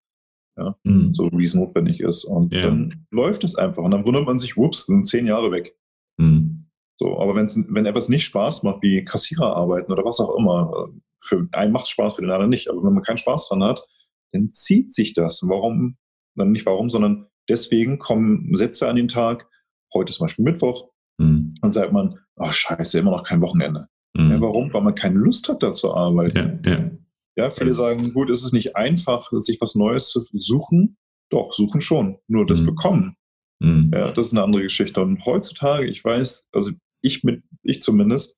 Ja? 0.58 0.75
Mhm. 0.84 1.12
So 1.12 1.29
wie 1.34 1.43
es 1.43 1.55
notwendig 1.55 2.00
ist. 2.00 2.24
Und 2.24 2.53
ja. 2.53 2.63
dann 2.63 3.05
läuft 3.12 3.43
es 3.43 3.55
einfach. 3.55 3.84
Und 3.84 3.91
dann 3.91 4.05
wundert 4.05 4.25
man 4.25 4.39
sich, 4.39 4.58
whoops, 4.58 4.86
sind 4.86 5.03
zehn 5.03 5.27
Jahre 5.27 5.51
weg. 5.51 5.75
Mhm. 6.17 6.67
So, 6.98 7.19
aber 7.19 7.36
wenn's, 7.36 7.58
wenn 7.69 7.86
etwas 7.86 8.10
nicht 8.10 8.25
Spaß 8.25 8.63
macht, 8.63 8.81
wie 8.81 9.05
Kassierer 9.05 9.55
arbeiten 9.55 9.91
oder 9.91 10.03
was 10.03 10.19
auch 10.19 10.36
immer, 10.38 10.89
für 11.17 11.48
einen 11.53 11.72
macht 11.72 11.86
es 11.86 11.91
Spaß, 11.91 12.15
für 12.15 12.22
den 12.22 12.31
anderen 12.31 12.50
nicht. 12.50 12.70
Aber 12.70 12.83
wenn 12.83 12.94
man 12.94 13.03
keinen 13.03 13.18
Spaß 13.18 13.50
dran 13.50 13.64
hat, 13.64 13.85
dann 14.31 14.51
zieht 14.51 14.94
sich 14.94 15.14
das. 15.14 15.42
Warum? 15.44 15.98
Dann 16.35 16.51
nicht 16.51 16.66
warum, 16.66 16.90
sondern 16.90 17.27
deswegen 17.48 18.00
kommen 18.00 18.55
Sätze 18.55 18.87
an 18.87 18.96
den 18.96 19.07
Tag, 19.07 19.49
heute 19.94 20.10
ist 20.10 20.18
zum 20.18 20.25
Beispiel 20.25 20.46
Mittwoch, 20.46 20.90
mhm. 21.18 21.54
dann 21.62 21.72
sagt 21.72 21.92
man, 21.92 22.16
ach 22.38 22.54
scheiße, 22.54 23.00
immer 23.00 23.12
noch 23.12 23.24
kein 23.24 23.42
Wochenende. 23.42 23.88
Mhm. 24.16 24.32
Ja, 24.32 24.42
warum? 24.42 24.74
Weil 24.74 24.82
man 24.82 24.96
keine 24.96 25.20
Lust 25.20 25.50
hat, 25.50 25.64
da 25.64 25.72
zu 25.72 25.94
arbeiten. 25.94 26.62
Ja, 26.64 26.72
ja. 26.72 26.92
ja 27.36 27.50
viele 27.50 27.70
das 27.70 27.78
sagen, 27.78 28.14
gut, 28.14 28.30
ist 28.30 28.44
es 28.44 28.54
nicht 28.54 28.75
einfach, 28.75 29.30
sich 29.40 29.60
was 29.62 29.75
Neues 29.75 30.10
zu 30.10 30.25
suchen? 30.34 30.98
Doch, 31.30 31.54
suchen 31.54 31.82
schon. 31.82 32.18
Nur 32.28 32.46
das 32.46 32.62
mhm. 32.62 32.66
Bekommen, 32.66 33.16
mhm. 33.60 33.92
ja, 33.94 34.12
das 34.12 34.28
ist 34.28 34.34
eine 34.34 34.44
andere 34.44 34.64
Geschichte. 34.64 35.02
Und 35.02 35.24
heutzutage, 35.25 35.88
ich 35.88 36.04
weiß, 36.04 36.48
also 36.52 36.72
ich 37.02 37.24
mit, 37.24 37.44
ich 37.64 37.82
zumindest, 37.82 38.38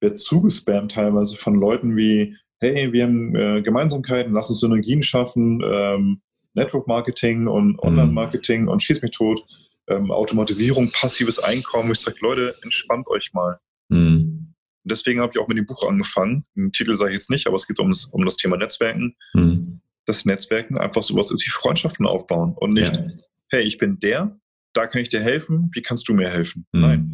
werde 0.00 0.14
zugespammt 0.14 0.92
teilweise 0.92 1.36
von 1.36 1.54
Leuten 1.54 1.96
wie, 1.96 2.36
hey, 2.60 2.92
wir 2.92 3.04
haben 3.04 3.34
äh, 3.34 3.62
Gemeinsamkeiten, 3.62 4.32
lass 4.32 4.50
uns 4.50 4.60
Synergien 4.60 5.02
schaffen, 5.02 5.60
ähm, 5.64 6.20
Network 6.54 6.86
Marketing 6.86 7.46
und 7.46 7.72
mhm. 7.72 7.78
Online 7.80 8.12
Marketing 8.12 8.68
und 8.68 8.82
schieß 8.82 9.02
mich 9.02 9.12
tot 9.12 9.44
ähm, 9.88 10.10
Automatisierung, 10.10 10.90
passives 10.90 11.38
Einkommen. 11.38 11.90
Ich 11.92 12.00
sage, 12.00 12.16
Leute, 12.20 12.54
entspannt 12.62 13.08
euch 13.08 13.32
mal. 13.32 13.58
Mhm. 13.88 14.54
Deswegen 14.84 15.20
habe 15.20 15.32
ich 15.34 15.38
auch 15.38 15.48
mit 15.48 15.58
dem 15.58 15.66
Buch 15.66 15.86
angefangen. 15.86 16.44
Den 16.54 16.72
Titel 16.72 16.94
sage 16.94 17.10
ich 17.10 17.16
jetzt 17.16 17.30
nicht, 17.30 17.46
aber 17.46 17.56
es 17.56 17.66
geht 17.66 17.78
um 17.78 17.90
das, 17.90 18.06
um 18.06 18.24
das 18.24 18.36
Thema 18.36 18.56
Netzwerken. 18.56 19.16
Mhm. 19.34 19.80
Das 20.06 20.24
Netzwerken 20.24 20.78
einfach 20.78 21.02
sowas 21.02 21.30
wie 21.30 21.50
Freundschaften 21.50 22.06
aufbauen 22.06 22.54
und 22.56 22.72
nicht, 22.72 22.96
ja. 22.96 23.04
hey, 23.50 23.62
ich 23.62 23.76
bin 23.76 23.98
der, 24.00 24.38
da 24.72 24.86
kann 24.86 25.02
ich 25.02 25.10
dir 25.10 25.20
helfen, 25.20 25.70
wie 25.74 25.82
kannst 25.82 26.08
du 26.08 26.14
mir 26.14 26.30
helfen? 26.30 26.66
Mhm. 26.72 26.80
Nein. 26.80 27.12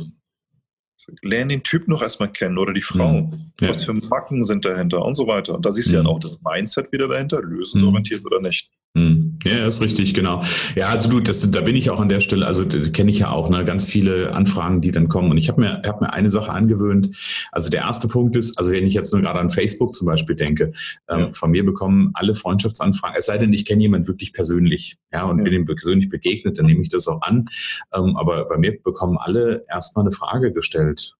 Lern 1.20 1.50
den 1.50 1.62
Typ 1.62 1.86
noch 1.86 2.00
erstmal 2.00 2.32
kennen 2.32 2.56
oder 2.56 2.72
die 2.72 2.80
Frau. 2.80 3.22
Mhm. 3.22 3.52
Ja. 3.60 3.68
Was 3.68 3.84
für 3.84 3.92
Macken 3.92 4.42
sind 4.42 4.64
dahinter 4.64 5.04
und 5.04 5.14
so 5.14 5.26
weiter. 5.26 5.54
Und 5.54 5.66
da 5.66 5.72
siehst 5.72 5.90
du 5.90 5.94
ja 5.94 6.02
mhm. 6.02 6.08
auch 6.08 6.20
das 6.20 6.40
Mindset 6.40 6.92
wieder 6.92 7.08
dahinter, 7.08 7.42
lösungsorientiert 7.42 8.20
mhm. 8.20 8.26
oder 8.26 8.40
nicht. 8.40 8.70
Hm. 8.96 9.40
Ja, 9.44 9.66
ist 9.66 9.82
richtig, 9.82 10.14
genau. 10.14 10.42
Ja, 10.76 10.88
also 10.88 11.10
du, 11.10 11.18
das, 11.18 11.50
da 11.50 11.60
bin 11.62 11.74
ich 11.74 11.90
auch 11.90 11.98
an 11.98 12.08
der 12.08 12.20
Stelle, 12.20 12.46
also 12.46 12.64
kenne 12.64 13.10
ich 13.10 13.18
ja 13.18 13.30
auch, 13.30 13.50
ne, 13.50 13.64
ganz 13.64 13.84
viele 13.84 14.32
Anfragen, 14.32 14.80
die 14.80 14.92
dann 14.92 15.08
kommen. 15.08 15.32
Und 15.32 15.36
ich 15.36 15.48
habe 15.48 15.60
mir, 15.60 15.82
hab 15.84 16.00
mir 16.00 16.12
eine 16.12 16.30
Sache 16.30 16.52
angewöhnt. 16.52 17.10
Also 17.50 17.70
der 17.70 17.82
erste 17.82 18.06
Punkt 18.06 18.36
ist, 18.36 18.56
also 18.56 18.70
wenn 18.70 18.86
ich 18.86 18.94
jetzt 18.94 19.12
nur 19.12 19.20
gerade 19.20 19.40
an 19.40 19.50
Facebook 19.50 19.94
zum 19.94 20.06
Beispiel 20.06 20.36
denke, 20.36 20.72
ähm, 21.08 21.20
ja. 21.20 21.32
von 21.32 21.50
mir 21.50 21.64
bekommen 21.64 22.12
alle 22.14 22.36
Freundschaftsanfragen, 22.36 23.16
es 23.18 23.26
sei 23.26 23.36
denn, 23.36 23.52
ich 23.52 23.64
kenne 23.64 23.82
jemanden 23.82 24.06
wirklich 24.06 24.32
persönlich, 24.32 24.96
ja, 25.12 25.24
und 25.24 25.38
ja. 25.38 25.44
bin 25.44 25.52
ihm 25.52 25.66
persönlich 25.66 26.08
begegnet, 26.08 26.58
dann 26.58 26.66
nehme 26.66 26.82
ich 26.82 26.88
das 26.88 27.08
auch 27.08 27.20
an. 27.22 27.46
Ähm, 27.92 28.16
aber 28.16 28.48
bei 28.48 28.58
mir 28.58 28.78
bekommen 28.80 29.18
alle 29.18 29.64
erstmal 29.68 30.04
eine 30.04 30.12
Frage 30.12 30.52
gestellt. 30.52 31.16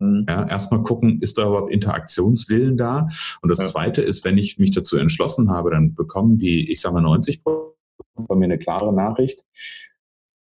Mhm. 0.00 0.26
Ja, 0.28 0.48
erstmal 0.48 0.82
gucken, 0.82 1.20
ist 1.20 1.38
da 1.38 1.46
überhaupt 1.46 1.72
Interaktionswillen 1.72 2.76
da? 2.76 3.08
Und 3.42 3.48
das 3.50 3.60
ja. 3.60 3.66
Zweite 3.66 4.02
ist, 4.02 4.24
wenn 4.24 4.38
ich 4.38 4.58
mich 4.58 4.72
dazu 4.72 4.96
entschlossen 4.96 5.50
habe, 5.50 5.70
dann 5.70 5.94
bekommen 5.94 6.38
die, 6.38 6.70
ich 6.70 6.80
sage 6.80 6.94
mal 6.94 7.02
90 7.02 7.44
Prozent 7.44 7.76
von 8.26 8.38
mir 8.38 8.46
eine 8.46 8.58
klare 8.58 8.92
Nachricht, 8.92 9.44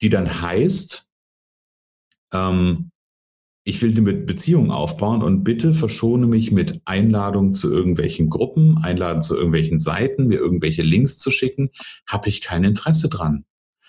die 0.01 0.09
dann 0.09 0.41
heißt, 0.41 1.09
ähm, 2.33 2.91
ich 3.63 3.81
will 3.81 3.97
eine 3.97 4.13
Beziehung 4.13 4.71
aufbauen 4.71 5.21
und 5.21 5.43
bitte 5.43 5.73
verschone 5.73 6.25
mich 6.25 6.53
mit 6.53 6.81
Einladungen 6.85 7.53
zu 7.53 7.73
irgendwelchen 7.73 8.29
Gruppen, 8.29 8.77
Einladen 8.77 9.21
zu 9.21 9.35
irgendwelchen 9.35 9.77
Seiten, 9.77 10.27
mir 10.27 10.39
irgendwelche 10.39 10.83
Links 10.83 11.19
zu 11.19 11.31
schicken, 11.31 11.71
habe 12.07 12.29
ich 12.29 12.41
kein 12.41 12.63
Interesse 12.63 13.09
dran. 13.09 13.43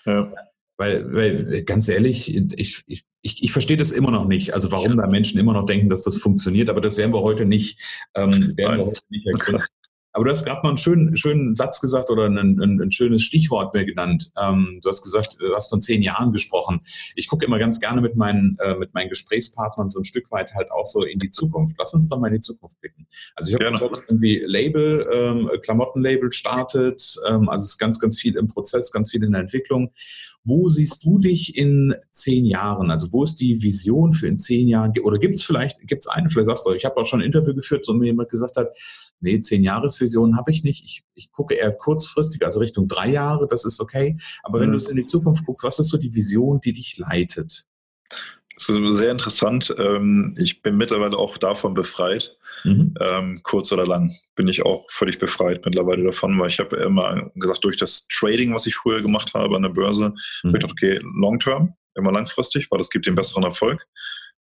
Ja. 0.05 0.33
Weil, 0.79 1.13
weil 1.13 1.65
ganz 1.65 1.89
ehrlich, 1.89 2.35
ich, 2.37 2.85
ich, 2.87 3.05
ich, 3.21 3.43
ich 3.43 3.53
verstehe 3.53 3.77
das 3.77 3.91
immer 3.91 4.13
noch 4.13 4.27
nicht. 4.27 4.55
Also 4.55 4.71
warum 4.71 4.97
da 4.97 5.09
Menschen 5.09 5.41
immer 5.41 5.53
noch 5.53 5.67
denken, 5.67 5.91
dass 5.91 6.03
das 6.03 6.19
funktioniert, 6.19 6.71
aber 6.71 6.81
das 6.81 6.97
werden 6.97 7.13
wir 7.13 7.21
heute 7.21 7.45
nicht, 7.45 7.81
ähm, 8.15 8.57
werden 8.57 8.79
wir 8.79 8.87
heute 8.87 9.03
nicht 9.11 9.27
ergründen. 9.27 9.67
Aber 10.19 10.25
du 10.25 10.33
hast 10.33 10.45
gerade 10.45 10.63
noch 10.63 10.71
einen 10.71 10.79
schönen, 10.79 11.17
schönen 11.17 11.55
Satz 11.55 11.81
gesagt 11.81 12.11
oder 12.11 12.25
ein, 12.25 12.37
ein, 12.37 12.81
ein 12.83 12.91
schönes 12.91 13.23
Stichwort 13.23 13.73
mir 13.73 13.85
genannt. 13.85 14.33
Ähm, 14.37 14.81
du 14.83 14.91
hast 14.91 15.05
gesagt, 15.05 15.37
du 15.39 15.55
hast 15.55 15.69
von 15.71 15.81
zehn 15.81 16.03
Jahren 16.03 16.33
gesprochen. 16.33 16.81
Ich 17.15 17.29
gucke 17.29 17.47
immer 17.47 17.61
ganz 17.61 17.79
gerne 17.79 18.01
mit 18.01 18.17
meinen, 18.17 18.57
äh, 18.59 18.75
mit 18.75 18.93
meinen 18.95 19.11
Gesprächspartnern 19.11 19.91
so 19.91 20.01
ein 20.01 20.05
Stück 20.05 20.29
weit 20.33 20.55
halt 20.57 20.73
auch 20.73 20.87
so 20.87 21.03
in 21.03 21.21
die 21.21 21.31
Zukunft. 21.31 21.77
Lass 21.79 21.95
uns 21.95 22.09
doch 22.09 22.19
mal 22.19 22.27
in 22.27 22.35
die 22.35 22.41
Zukunft 22.41 22.81
blicken. 22.81 23.07
Also 23.37 23.51
ich 23.51 23.55
habe 23.55 23.67
irgendwie 24.09 24.43
Label, 24.45 25.09
ähm, 25.13 25.51
Klamottenlabel 25.63 26.33
startet. 26.33 27.15
Ähm, 27.29 27.49
also 27.49 27.63
es 27.63 27.75
ist 27.75 27.79
ganz, 27.79 28.01
ganz 28.01 28.19
viel 28.19 28.37
im 28.37 28.49
Prozess, 28.49 28.91
ganz 28.91 29.13
viel 29.13 29.23
in 29.23 29.31
der 29.31 29.43
Entwicklung. 29.43 29.93
wo 30.43 30.67
siehst 30.69 31.05
du 31.05 31.19
dich 31.19 31.57
in 31.57 31.95
zehn 32.11 32.45
Jahren? 32.45 32.91
Also 32.91 33.13
wo 33.13 33.23
ist 33.23 33.37
die 33.37 33.63
Vision 33.63 34.15
für 34.15 34.27
in 34.27 34.39
zehn 34.39 34.67
Jahren? 34.67 34.95
Oder 35.03 35.19
gibt 35.19 35.37
es 35.37 35.45
vielleicht, 35.45 35.87
gibt 35.87 36.03
es 36.03 36.09
eine, 36.09 36.29
vielleicht 36.29 36.47
sagst 36.47 36.67
du, 36.67 36.73
ich 36.73 36.85
habe 36.85 36.97
auch 36.97 37.05
schon 37.05 37.21
ein 37.21 37.27
Interview 37.27 37.55
geführt, 37.55 37.85
wo 37.87 37.93
mir 37.93 38.07
jemand 38.07 38.31
gesagt 38.31 38.57
hat, 38.57 38.77
nee, 39.21 39.41
zehn 39.41 39.63
Jahresvision 39.63 40.37
habe 40.37 40.51
ich 40.51 40.65
nicht. 40.65 40.85
Ich, 40.85 41.03
ich 41.15 41.33
gucke 41.33 41.55
eher 41.55 41.73
kurzfristig, 41.73 42.45
also 42.45 42.61
Richtung 42.61 42.89
drei 42.89 43.09
Jahre, 43.09 43.47
das 43.49 43.65
ist 43.65 43.81
okay. 43.81 44.17
Aber 44.43 44.61
wenn 44.61 44.71
mhm. 44.71 44.79
du 44.79 44.91
in 44.91 44.97
die 44.97 45.05
Zukunft 45.05 45.45
guckst, 45.45 45.65
was 45.65 45.79
ist 45.79 45.89
so 45.89 45.99
die 45.99 46.15
Vision, 46.15 46.61
die 46.61 46.73
dich 46.73 46.99
leitet? 46.99 47.67
Das 48.59 48.69
ist 48.69 48.97
sehr 48.97 49.13
interessant. 49.13 49.75
Ähm, 49.79 50.35
ich 50.37 50.63
bin 50.63 50.77
mittlerweile 50.77 51.17
auch 51.17 51.39
davon 51.39 51.75
befreit. 51.75 52.37
Mhm. 52.65 52.95
Ähm, 53.01 53.41
kurz 53.45 53.71
oder 53.71 53.87
lang 53.87 54.13
bin 54.35 54.49
ich 54.49 54.65
auch 54.65 54.85
völlig 54.91 55.19
befreit 55.19 55.65
mittlerweile 55.65 56.03
davon, 56.03 56.37
weil 56.41 56.49
ich 56.49 56.59
habe 56.59 56.77
immer 56.77 57.31
gesagt, 57.37 57.63
durch 57.63 57.77
das 57.77 58.09
Trading, 58.09 58.53
was 58.53 58.67
ich 58.67 58.75
früher 58.75 59.01
gemacht 59.01 59.33
habe 59.35 59.55
an 59.55 59.63
der 59.63 59.69
Börse, 59.69 60.09
mhm. 60.09 60.51
ich 60.51 60.53
gedacht, 60.55 60.73
okay, 60.73 60.99
long 61.21 61.39
term, 61.39 61.75
immer 61.95 62.11
langfristig, 62.11 62.69
weil 62.71 62.79
das 62.79 62.91
gibt 62.91 63.07
den 63.07 63.15
besseren 63.15 63.45
Erfolg. 63.45 63.87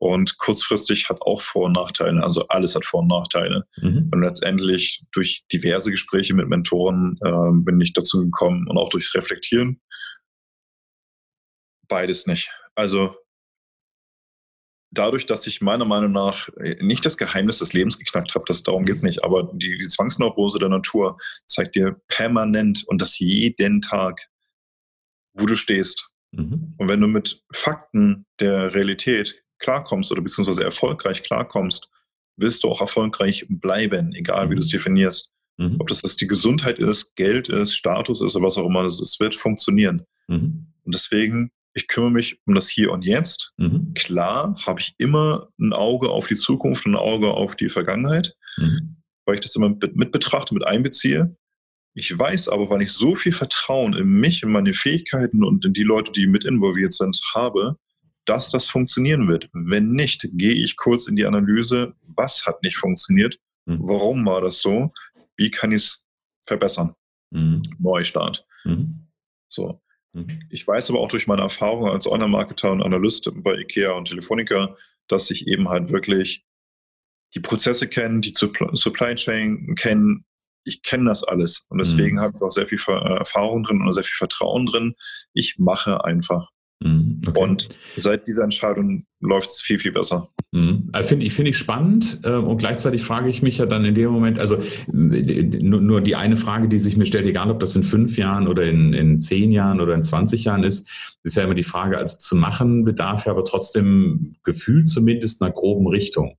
Und 0.00 0.38
kurzfristig 0.38 1.10
hat 1.10 1.20
auch 1.20 1.42
Vor- 1.42 1.66
und 1.66 1.72
Nachteile. 1.72 2.22
Also 2.22 2.48
alles 2.48 2.74
hat 2.74 2.86
Vor- 2.86 3.02
und 3.02 3.08
Nachteile. 3.08 3.66
Mhm. 3.76 4.08
Und 4.10 4.22
letztendlich 4.22 5.04
durch 5.12 5.44
diverse 5.52 5.90
Gespräche 5.90 6.32
mit 6.32 6.48
Mentoren 6.48 7.18
äh, 7.22 7.50
bin 7.52 7.78
ich 7.82 7.92
dazu 7.92 8.24
gekommen 8.24 8.66
und 8.66 8.78
auch 8.78 8.88
durch 8.88 9.14
Reflektieren. 9.14 9.82
Beides 11.86 12.26
nicht. 12.26 12.50
Also 12.74 13.14
dadurch, 14.90 15.26
dass 15.26 15.46
ich 15.46 15.60
meiner 15.60 15.84
Meinung 15.84 16.12
nach 16.12 16.48
äh, 16.56 16.82
nicht 16.82 17.04
das 17.04 17.18
Geheimnis 17.18 17.58
des 17.58 17.74
Lebens 17.74 17.98
geknackt 17.98 18.34
habe, 18.34 18.46
das, 18.48 18.62
darum 18.62 18.86
geht 18.86 18.96
es 18.96 19.02
nicht, 19.02 19.22
aber 19.22 19.50
die, 19.52 19.76
die 19.76 19.86
Zwangsneurose 19.86 20.58
der 20.58 20.70
Natur 20.70 21.18
zeigt 21.46 21.74
dir 21.74 22.00
permanent 22.08 22.84
und 22.86 23.02
das 23.02 23.18
jeden 23.18 23.82
Tag, 23.82 24.30
wo 25.34 25.44
du 25.44 25.56
stehst. 25.56 26.10
Mhm. 26.32 26.74
Und 26.78 26.88
wenn 26.88 27.02
du 27.02 27.06
mit 27.06 27.42
Fakten 27.52 28.24
der 28.38 28.74
Realität 28.74 29.42
klarkommst 29.61 30.11
oder 30.11 30.23
beziehungsweise 30.23 30.64
erfolgreich 30.64 31.23
klarkommst, 31.23 31.90
wirst 32.37 32.64
du 32.64 32.68
auch 32.68 32.81
erfolgreich 32.81 33.46
bleiben, 33.49 34.14
egal 34.14 34.51
wie 34.51 34.55
du 34.55 34.61
es 34.61 34.68
mhm. 34.68 34.79
definierst. 34.79 35.33
Mhm. 35.59 35.77
Ob 35.79 35.88
das, 35.88 36.01
das 36.01 36.16
die 36.16 36.27
Gesundheit 36.27 36.79
ist, 36.79 37.14
Geld 37.16 37.49
ist, 37.49 37.75
Status 37.75 38.23
ist 38.23 38.35
oder 38.35 38.46
was 38.46 38.59
auch 38.59 38.66
immer, 38.66 38.85
es 38.85 39.16
wird 39.20 39.35
funktionieren. 39.35 40.05
Mhm. 40.29 40.73
Und 40.85 40.94
deswegen 40.94 41.53
ich 41.75 41.87
kümmere 41.87 42.11
mich 42.11 42.40
um 42.46 42.55
das 42.55 42.68
Hier 42.68 42.90
und 42.92 43.05
Jetzt. 43.05 43.53
Mhm. 43.57 43.92
Klar 43.94 44.57
habe 44.66 44.81
ich 44.81 44.94
immer 44.99 45.49
ein 45.59 45.73
Auge 45.73 46.11
auf 46.11 46.27
die 46.27 46.35
Zukunft 46.35 46.87
und 46.87 46.92
ein 46.92 47.01
Auge 47.01 47.33
auf 47.33 47.57
die 47.57 47.68
Vergangenheit, 47.68 48.35
mhm. 48.57 48.96
weil 49.25 49.37
ich 49.37 49.40
das 49.40 49.55
immer 49.57 49.70
mit 49.70 50.12
betrachte, 50.12 50.55
mit 50.55 50.66
einbeziehe. 50.66 51.37
Ich 51.94 52.16
weiß 52.16 52.49
aber, 52.49 52.70
weil 52.70 52.83
ich 52.83 52.92
so 52.92 53.14
viel 53.14 53.33
Vertrauen 53.33 53.94
in 53.94 54.09
mich, 54.09 54.42
in 54.42 54.51
meine 54.51 54.73
Fähigkeiten 54.73 55.44
und 55.44 55.64
in 55.64 55.73
die 55.73 55.83
Leute, 55.83 56.12
die 56.12 56.27
mit 56.27 56.44
involviert 56.44 56.92
sind, 56.92 57.20
habe, 57.35 57.77
dass 58.24 58.50
das 58.50 58.68
funktionieren 58.68 59.28
wird. 59.28 59.48
Wenn 59.52 59.92
nicht, 59.92 60.28
gehe 60.33 60.52
ich 60.52 60.76
kurz 60.76 61.09
in 61.09 61.16
die 61.16 61.24
Analyse, 61.24 61.94
was 62.02 62.46
hat 62.46 62.62
nicht 62.62 62.76
funktioniert, 62.76 63.38
mhm. 63.66 63.78
warum 63.80 64.24
war 64.26 64.40
das 64.40 64.61
so, 64.61 64.92
wie 65.37 65.50
kann 65.50 65.72
ich 65.72 65.83
es 65.83 66.06
verbessern. 66.46 66.94
Mhm. 67.30 67.62
Neustart. 67.78 68.46
Mhm. 68.64 69.06
So. 69.48 69.80
Mhm. 70.12 70.40
Ich 70.50 70.66
weiß 70.66 70.90
aber 70.90 71.00
auch 71.00 71.09
durch 71.09 71.26
meine 71.26 71.42
Erfahrung 71.42 71.88
als 71.88 72.06
Online-Marketer 72.06 72.72
und 72.72 72.83
Analyst 72.83 73.30
bei 73.42 73.54
IKEA 73.59 73.92
und 73.92 74.09
Telefonica, 74.09 74.76
dass 75.09 75.30
ich 75.30 75.46
eben 75.46 75.68
halt 75.68 75.90
wirklich 75.90 76.44
die 77.35 77.40
Prozesse 77.40 77.88
kenne, 77.88 78.20
die 78.20 78.33
Supply 78.35 79.14
Chain 79.14 79.74
kennen. 79.76 80.24
Ich 80.64 80.83
kenne 80.83 81.06
das 81.06 81.24
alles 81.24 81.66
und 81.68 81.78
deswegen 81.78 82.16
mhm. 82.16 82.20
habe 82.20 82.37
ich 82.37 82.42
auch 82.42 82.50
sehr 82.50 82.66
viel 82.66 82.80
Erfahrung 82.88 83.62
drin 83.62 83.80
und 83.80 83.92
sehr 83.92 84.04
viel 84.04 84.16
Vertrauen 84.16 84.66
drin. 84.66 84.94
Ich 85.33 85.56
mache 85.59 86.04
einfach. 86.04 86.50
Mhm, 86.82 87.20
okay. 87.26 87.40
Und 87.40 87.68
seit 87.96 88.26
dieser 88.26 88.42
Entscheidung 88.42 89.04
läuft 89.20 89.48
es 89.48 89.60
viel, 89.60 89.78
viel 89.78 89.92
besser. 89.92 90.30
Mhm. 90.52 90.88
Also 90.92 91.10
finde 91.10 91.26
ich, 91.26 91.34
find 91.34 91.48
ich 91.48 91.58
spannend 91.58 92.20
äh, 92.24 92.36
und 92.36 92.56
gleichzeitig 92.56 93.02
frage 93.02 93.28
ich 93.28 93.42
mich 93.42 93.58
ja 93.58 93.66
dann 93.66 93.84
in 93.84 93.94
dem 93.94 94.10
Moment, 94.10 94.38
also 94.38 94.62
nur, 94.90 95.80
nur 95.80 96.00
die 96.00 96.16
eine 96.16 96.38
Frage, 96.38 96.68
die 96.68 96.78
sich 96.78 96.96
mir 96.96 97.04
stellt, 97.04 97.26
egal 97.26 97.50
ob 97.50 97.60
das 97.60 97.76
in 97.76 97.84
fünf 97.84 98.16
Jahren 98.16 98.48
oder 98.48 98.64
in, 98.64 98.94
in 98.94 99.20
zehn 99.20 99.52
Jahren 99.52 99.80
oder 99.80 99.94
in 99.94 100.02
20 100.02 100.44
Jahren 100.44 100.64
ist, 100.64 101.18
ist 101.22 101.36
ja 101.36 101.44
immer 101.44 101.54
die 101.54 101.62
Frage, 101.62 101.98
als 101.98 102.18
zu 102.18 102.34
machen 102.34 102.84
bedarf 102.84 103.26
ja 103.26 103.32
aber 103.32 103.44
trotzdem 103.44 104.36
gefühlt 104.42 104.88
zumindest 104.88 105.42
einer 105.42 105.52
groben 105.52 105.86
Richtung. 105.86 106.36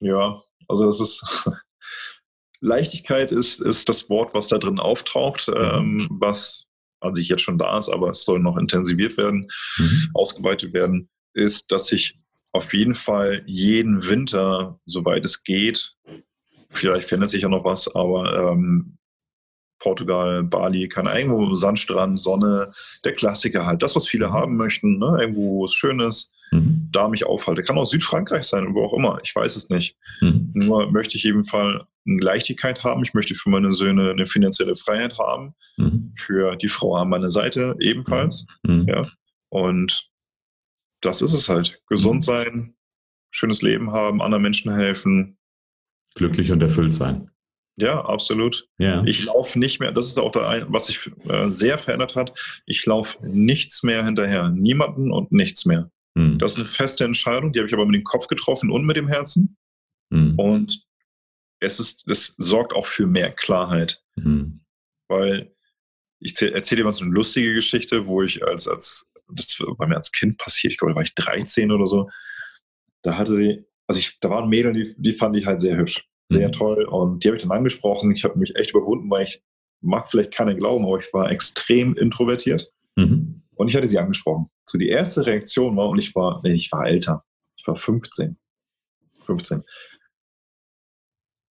Ja, 0.00 0.40
also 0.68 0.86
das 0.86 1.00
ist 1.00 1.50
Leichtigkeit 2.60 3.32
ist, 3.32 3.60
ist 3.60 3.88
das 3.88 4.08
Wort, 4.08 4.34
was 4.34 4.48
da 4.48 4.58
drin 4.58 4.78
auftaucht, 4.78 5.48
mhm. 5.48 5.54
ähm, 5.56 6.06
was 6.10 6.69
an 7.00 7.14
sich 7.14 7.28
jetzt 7.28 7.42
schon 7.42 7.58
da 7.58 7.78
ist, 7.78 7.88
aber 7.88 8.10
es 8.10 8.24
soll 8.24 8.40
noch 8.40 8.56
intensiviert 8.56 9.16
werden, 9.16 9.48
mhm. 9.78 10.10
ausgeweitet 10.14 10.72
werden, 10.74 11.08
ist, 11.34 11.72
dass 11.72 11.92
ich 11.92 12.18
auf 12.52 12.74
jeden 12.74 12.94
Fall 12.94 13.42
jeden 13.46 14.08
Winter, 14.08 14.80
soweit 14.86 15.24
es 15.24 15.44
geht, 15.44 15.94
vielleicht 16.68 17.08
verändert 17.08 17.30
sich 17.30 17.42
ja 17.42 17.48
noch 17.48 17.64
was, 17.64 17.94
aber 17.94 18.52
ähm, 18.52 18.96
Portugal, 19.78 20.44
Bali, 20.44 20.88
keine 20.88 21.18
irgendwo 21.18 21.56
Sandstrand, 21.56 22.18
Sonne, 22.18 22.68
der 23.04 23.14
Klassiker 23.14 23.66
halt. 23.66 23.82
Das, 23.82 23.96
was 23.96 24.06
viele 24.06 24.30
haben 24.30 24.56
möchten, 24.56 24.98
ne? 24.98 25.16
irgendwo, 25.20 25.60
wo 25.60 25.64
es 25.64 25.72
schön 25.72 26.00
ist, 26.00 26.34
mhm. 26.50 26.88
da 26.92 27.08
mich 27.08 27.26
aufhalte. 27.26 27.62
Kann 27.62 27.78
auch 27.78 27.84
Südfrankreich 27.84 28.44
sein, 28.44 28.74
wo 28.74 28.84
auch 28.84 28.94
immer, 28.94 29.20
ich 29.22 29.34
weiß 29.34 29.56
es 29.56 29.68
nicht. 29.68 29.96
Mhm. 30.20 30.50
Nur 30.54 30.90
möchte 30.90 31.16
ich 31.16 31.24
eben 31.24 31.44
Fall 31.44 31.86
eine 32.06 32.20
Leichtigkeit 32.20 32.84
haben. 32.84 33.02
Ich 33.02 33.14
möchte 33.14 33.34
für 33.34 33.50
meine 33.50 33.72
Söhne 33.72 34.10
eine 34.10 34.26
finanzielle 34.26 34.76
Freiheit 34.76 35.18
haben. 35.18 35.54
Mhm. 35.76 36.12
Für 36.16 36.56
die 36.56 36.68
Frau 36.68 36.96
an 36.96 37.08
meiner 37.08 37.30
Seite 37.30 37.76
ebenfalls. 37.80 38.46
Mhm. 38.62 38.86
Ja. 38.88 39.08
Und 39.48 40.10
das 41.00 41.22
ist 41.22 41.32
es 41.32 41.48
halt. 41.48 41.80
Gesund 41.88 42.16
mhm. 42.16 42.24
sein, 42.24 42.74
schönes 43.30 43.62
Leben 43.62 43.92
haben, 43.92 44.22
anderen 44.22 44.42
Menschen 44.42 44.74
helfen. 44.74 45.38
Glücklich 46.14 46.52
und 46.52 46.62
erfüllt 46.62 46.94
sein. 46.94 47.30
Ja, 47.76 48.04
absolut. 48.04 48.68
Ja. 48.78 49.02
Ich 49.04 49.24
laufe 49.24 49.58
nicht 49.58 49.80
mehr, 49.80 49.92
das 49.92 50.06
ist 50.06 50.18
auch 50.18 50.32
der, 50.32 50.66
was 50.68 50.88
sich 50.88 51.10
äh, 51.28 51.48
sehr 51.48 51.78
verändert 51.78 52.14
hat. 52.14 52.38
Ich 52.66 52.84
laufe 52.84 53.18
nichts 53.26 53.82
mehr 53.82 54.04
hinterher. 54.04 54.50
Niemanden 54.50 55.10
und 55.10 55.32
nichts 55.32 55.64
mehr. 55.64 55.90
Mhm. 56.14 56.38
Das 56.38 56.52
ist 56.52 56.58
eine 56.58 56.66
feste 56.66 57.04
Entscheidung, 57.04 57.52
die 57.52 57.58
habe 57.58 57.68
ich 57.68 57.74
aber 57.74 57.86
mit 57.86 57.94
dem 57.94 58.04
Kopf 58.04 58.26
getroffen 58.26 58.70
und 58.70 58.84
mit 58.84 58.96
dem 58.96 59.08
Herzen. 59.08 59.56
Mhm. 60.10 60.34
Und 60.38 60.84
es, 61.60 61.78
ist, 61.78 62.06
es 62.08 62.34
sorgt 62.38 62.72
auch 62.72 62.86
für 62.86 63.06
mehr 63.06 63.32
Klarheit. 63.32 64.02
Mhm. 64.16 64.60
Weil 65.08 65.54
ich 66.20 66.40
erzähle 66.40 66.80
dir 66.80 66.84
mal 66.84 66.90
so 66.90 67.04
eine 67.04 67.14
lustige 67.14 67.54
Geschichte, 67.54 68.06
wo 68.06 68.22
ich 68.22 68.44
als, 68.44 68.68
als, 68.68 69.10
das 69.28 69.58
war 69.60 69.86
mir 69.86 69.96
als 69.96 70.12
Kind 70.12 70.38
passiert, 70.38 70.72
ich 70.72 70.78
glaube, 70.78 70.92
da 70.92 70.96
war 70.96 71.02
ich 71.02 71.14
13 71.14 71.70
oder 71.70 71.86
so. 71.86 72.10
Da 73.02 73.16
hatte 73.16 73.34
sie, 73.34 73.64
also 73.86 73.98
ich, 73.98 74.18
da 74.20 74.30
waren 74.30 74.48
Mädel, 74.48 74.72
die, 74.72 74.94
die 74.98 75.12
fand 75.12 75.36
ich 75.36 75.46
halt 75.46 75.60
sehr 75.60 75.76
hübsch, 75.76 76.06
sehr 76.30 76.48
mhm. 76.48 76.52
toll. 76.52 76.84
Und 76.84 77.24
die 77.24 77.28
habe 77.28 77.36
ich 77.36 77.42
dann 77.42 77.52
angesprochen. 77.52 78.12
Ich 78.12 78.24
habe 78.24 78.38
mich 78.38 78.54
echt 78.56 78.70
überwunden, 78.72 79.10
weil 79.10 79.24
ich 79.24 79.42
mag 79.80 80.10
vielleicht 80.10 80.32
keiner 80.32 80.54
glauben, 80.54 80.84
aber 80.84 80.98
ich 80.98 81.12
war 81.12 81.30
extrem 81.30 81.96
introvertiert. 81.96 82.70
Mhm. 82.96 83.42
Und 83.60 83.68
ich 83.68 83.76
hatte 83.76 83.86
sie 83.86 83.98
angesprochen. 83.98 84.50
So 84.64 84.78
die 84.78 84.88
erste 84.88 85.26
Reaktion 85.26 85.76
war, 85.76 85.88
und 85.88 85.98
ich 85.98 86.14
war, 86.14 86.40
nee, 86.42 86.54
ich 86.54 86.72
war 86.72 86.86
älter. 86.86 87.24
Ich 87.56 87.66
war 87.66 87.76
15. 87.76 88.38
15 89.20 89.62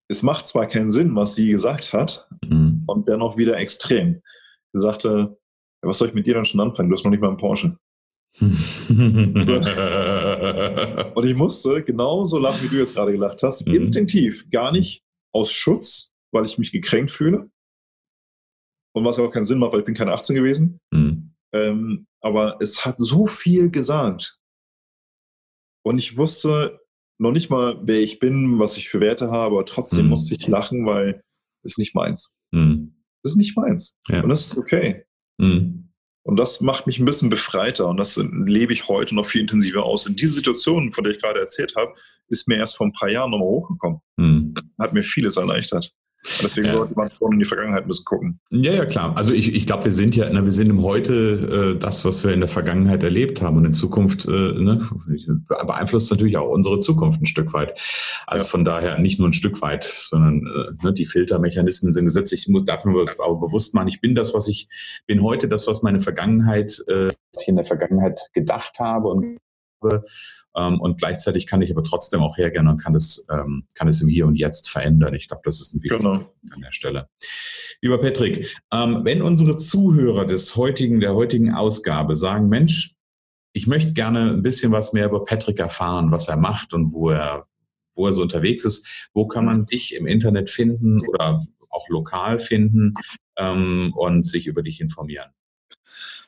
es 0.10 0.24
macht 0.24 0.48
zwar 0.48 0.68
keinen 0.68 0.90
Sinn, 0.90 1.16
was 1.16 1.36
sie 1.36 1.50
gesagt 1.50 1.94
hat, 1.94 2.28
mhm. 2.46 2.84
und 2.88 3.10
dennoch 3.10 3.38
wieder 3.38 3.58
extrem. 3.58 4.22
Sie 4.74 4.82
sagte, 4.82 5.38
was 5.82 5.98
soll 5.98 6.10
ich 6.10 6.14
mit 6.14 6.28
dir 6.28 6.36
dann 6.36 6.46
schon 6.46 6.62
anfangen? 6.62 6.90
Du 6.90 6.96
hast 6.96 7.04
noch 7.04 7.12
nicht 7.12 7.20
mal 7.22 7.28
einen 7.30 7.38
Porsche. 7.38 7.78
und 8.40 8.56
ich 11.26 11.36
musste 11.36 11.84
genauso 11.84 12.38
lachen, 12.40 12.62
wie 12.64 12.68
du 12.68 12.78
jetzt 12.78 12.94
gerade 12.94 13.12
gelacht 13.12 13.42
hast. 13.44 13.68
Mhm. 13.68 13.74
Instinktiv, 13.74 14.50
gar 14.52 14.72
nicht 14.72 15.04
aus 15.34 15.52
Schutz, 15.52 16.14
weil 16.32 16.46
ich 16.46 16.58
mich 16.58 16.72
gekränkt 16.72 17.12
fühle. 17.12 17.50
Und 18.94 19.04
was 19.06 19.20
auch 19.20 19.32
keinen 19.32 19.46
Sinn 19.46 19.60
macht, 19.60 19.74
weil 19.74 19.80
ich 19.80 19.86
bin 19.86 19.96
keine 19.96 20.14
18 20.14 20.36
gewesen. 20.36 20.80
Mhm. 20.92 21.34
Ähm, 21.54 22.08
aber 22.22 22.58
es 22.60 22.86
hat 22.86 22.96
so 22.98 23.28
viel 23.28 23.70
gesagt. 23.70 24.38
Und 25.84 25.98
ich 25.98 26.18
wusste, 26.18 26.80
noch 27.18 27.32
nicht 27.32 27.50
mal, 27.50 27.80
wer 27.84 28.00
ich 28.00 28.20
bin, 28.20 28.60
was 28.60 28.78
ich 28.78 28.90
für 28.90 29.00
Werte 29.00 29.32
habe, 29.32 29.56
aber 29.56 29.66
trotzdem 29.66 30.06
mhm. 30.06 30.12
musste 30.12 30.36
ich 30.36 30.48
lachen, 30.48 30.86
weil 30.86 31.24
es 31.64 31.78
nicht 31.78 31.96
meins. 31.96 32.34
Mhm. 32.52 32.96
Das 33.24 33.34
ist 33.34 33.38
nicht 33.38 33.58
meins. 33.58 33.98
Ja. 34.08 34.22
Und 34.22 34.30
das 34.30 34.48
ist 34.48 34.58
okay. 34.58 35.06
Mhm. 35.38 35.94
Und 36.24 36.36
das 36.36 36.60
macht 36.60 36.88
mich 36.88 37.00
ein 37.00 37.06
bisschen 37.06 37.30
befreiter 37.30 37.88
und 37.88 37.96
das 37.96 38.18
lebe 38.18 38.74
ich 38.74 38.90
heute 38.90 39.16
noch 39.16 39.26
viel 39.26 39.42
intensiver 39.42 39.84
aus. 39.84 40.06
Und 40.08 40.20
diese 40.20 40.34
Situation, 40.34 40.92
von 40.92 41.06
der 41.06 41.14
ich 41.14 41.22
gerade 41.22 41.40
erzählt 41.40 41.76
habe, 41.78 41.94
ist 42.28 42.50
mir 42.50 42.58
erst 42.58 42.76
vor 42.76 42.86
ein 42.86 42.92
paar 42.92 43.10
Jahren 43.10 43.32
nochmal 43.32 43.48
hochgekommen. 43.48 44.00
Mhm. 44.18 44.54
Hat 44.78 44.94
mir 44.94 45.04
vieles 45.04 45.38
erleichtert. 45.38 45.94
Deswegen 46.42 46.68
ja. 46.68 46.74
sollte 46.74 46.94
man 46.96 47.10
schon 47.10 47.34
in 47.34 47.40
die 47.40 47.46
Vergangenheit 47.46 47.84
ein 47.84 47.88
bisschen 47.88 48.06
gucken. 48.06 48.40
Ja, 48.50 48.74
ja, 48.74 48.86
klar. 48.86 49.16
Also 49.16 49.34
ich, 49.34 49.54
ich 49.54 49.66
glaube, 49.66 49.86
wir 49.86 49.92
sind 49.92 50.16
ja, 50.16 50.30
na, 50.32 50.44
wir 50.44 50.52
sind 50.52 50.70
im 50.70 50.84
Heute 50.84 51.76
äh, 51.76 51.80
das, 51.80 52.06
was 52.06 52.24
wir 52.24 52.34
in 52.34 52.40
der 52.40 52.50
Vergangenheit 52.50 53.04
erlebt 53.04 53.42
haben. 53.42 53.58
Und 53.58 53.66
in 53.66 53.74
Zukunft 53.74 54.28
äh, 54.28 54.32
ne, 54.32 54.88
beeinflusst 55.48 56.12
natürlich 56.12 56.38
auch 56.38 56.50
unsere 56.50 56.80
Zukunft 56.80 57.22
ein 57.22 57.26
Stück 57.26 57.54
weit. 57.54 57.80
Also 58.26 58.44
ja. 58.44 58.50
von 58.50 58.66
daher 58.66 59.00
nicht 59.00 59.20
nur 59.20 59.30
ein 59.30 59.34
Stück 59.34 59.62
weit, 59.62 59.86
sondern 59.86 60.46
äh, 60.46 60.86
ne, 60.86 60.94
die 60.94 61.06
Filtermechanismen 61.06 61.94
sind 61.94 62.06
gesetzt. 62.06 62.34
Ich 62.34 62.48
muss, 62.48 62.66
darf 62.66 62.86
mir 62.86 63.06
aber 63.20 63.40
bewusst 63.40 63.74
machen, 63.74 63.88
ich 63.88 64.02
bin 64.02 64.16
das, 64.16 64.34
was 64.34 64.48
ich 64.48 64.68
bin 65.06 65.22
heute, 65.22 65.48
das, 65.48 65.68
was 65.68 65.84
meine 65.84 66.00
Vergangenheit 66.00 66.84
äh, 66.88 67.08
was 67.38 67.42
ich 67.42 67.48
in 67.48 67.56
der 67.56 67.66
Vergangenheit 67.66 68.20
gedacht 68.34 68.80
habe 68.80 69.10
und 69.10 69.38
ähm, 70.56 70.80
und 70.80 70.98
gleichzeitig 70.98 71.48
kann 71.48 71.62
ich 71.62 71.72
aber 71.72 71.84
trotzdem 71.84 72.22
auch 72.22 72.38
hergehen 72.38 72.68
und 72.68 72.78
kann 72.78 72.96
es, 72.96 73.28
ähm, 73.32 73.66
kann 73.76 73.88
es 73.88 74.02
im 74.02 74.08
Hier 74.08 74.26
und 74.26 74.36
Jetzt 74.36 74.70
verändern. 74.70 75.14
Ich 75.14 75.28
glaube, 75.28 75.44
das 75.46 75.62
ist 75.62 75.74
ein 75.74 75.84
wichtiger 75.84 75.98
genau. 75.98 76.14
Punkt 76.14 76.54
an 76.54 76.62
der 76.62 76.72
Stelle. 76.72 77.10
Lieber 77.82 78.00
Patrick, 78.00 78.56
ähm, 78.74 79.02
wenn 79.04 79.22
unsere 79.22 79.56
Zuhörer 79.56 80.26
des 80.26 80.56
heutigen, 80.56 81.00
der 81.00 81.14
heutigen 81.14 81.54
Ausgabe 81.54 82.16
sagen, 82.16 82.50
Mensch, 82.50 82.96
ich 83.54 83.68
möchte 83.68 83.94
gerne 83.94 84.32
ein 84.32 84.44
bisschen 84.44 84.72
was 84.72 84.94
mehr 84.94 85.08
über 85.08 85.26
Patrick 85.26 85.60
erfahren, 85.60 86.12
was 86.12 86.28
er 86.28 86.38
macht 86.38 86.74
und 86.74 86.94
wo 86.94 87.10
er, 87.10 87.48
wo 87.96 88.08
er 88.08 88.14
so 88.14 88.22
unterwegs 88.22 88.66
ist. 88.66 89.10
Wo 89.14 89.28
kann 89.28 89.46
man 89.46 89.66
dich 89.66 89.96
im 89.96 90.06
Internet 90.06 90.50
finden 90.50 91.02
oder 91.08 91.44
auch 91.70 91.90
lokal 91.90 92.40
finden 92.40 92.94
ähm, 93.38 93.94
und 93.96 94.28
sich 94.28 94.48
über 94.48 94.64
dich 94.64 94.82
informieren? 94.82 95.30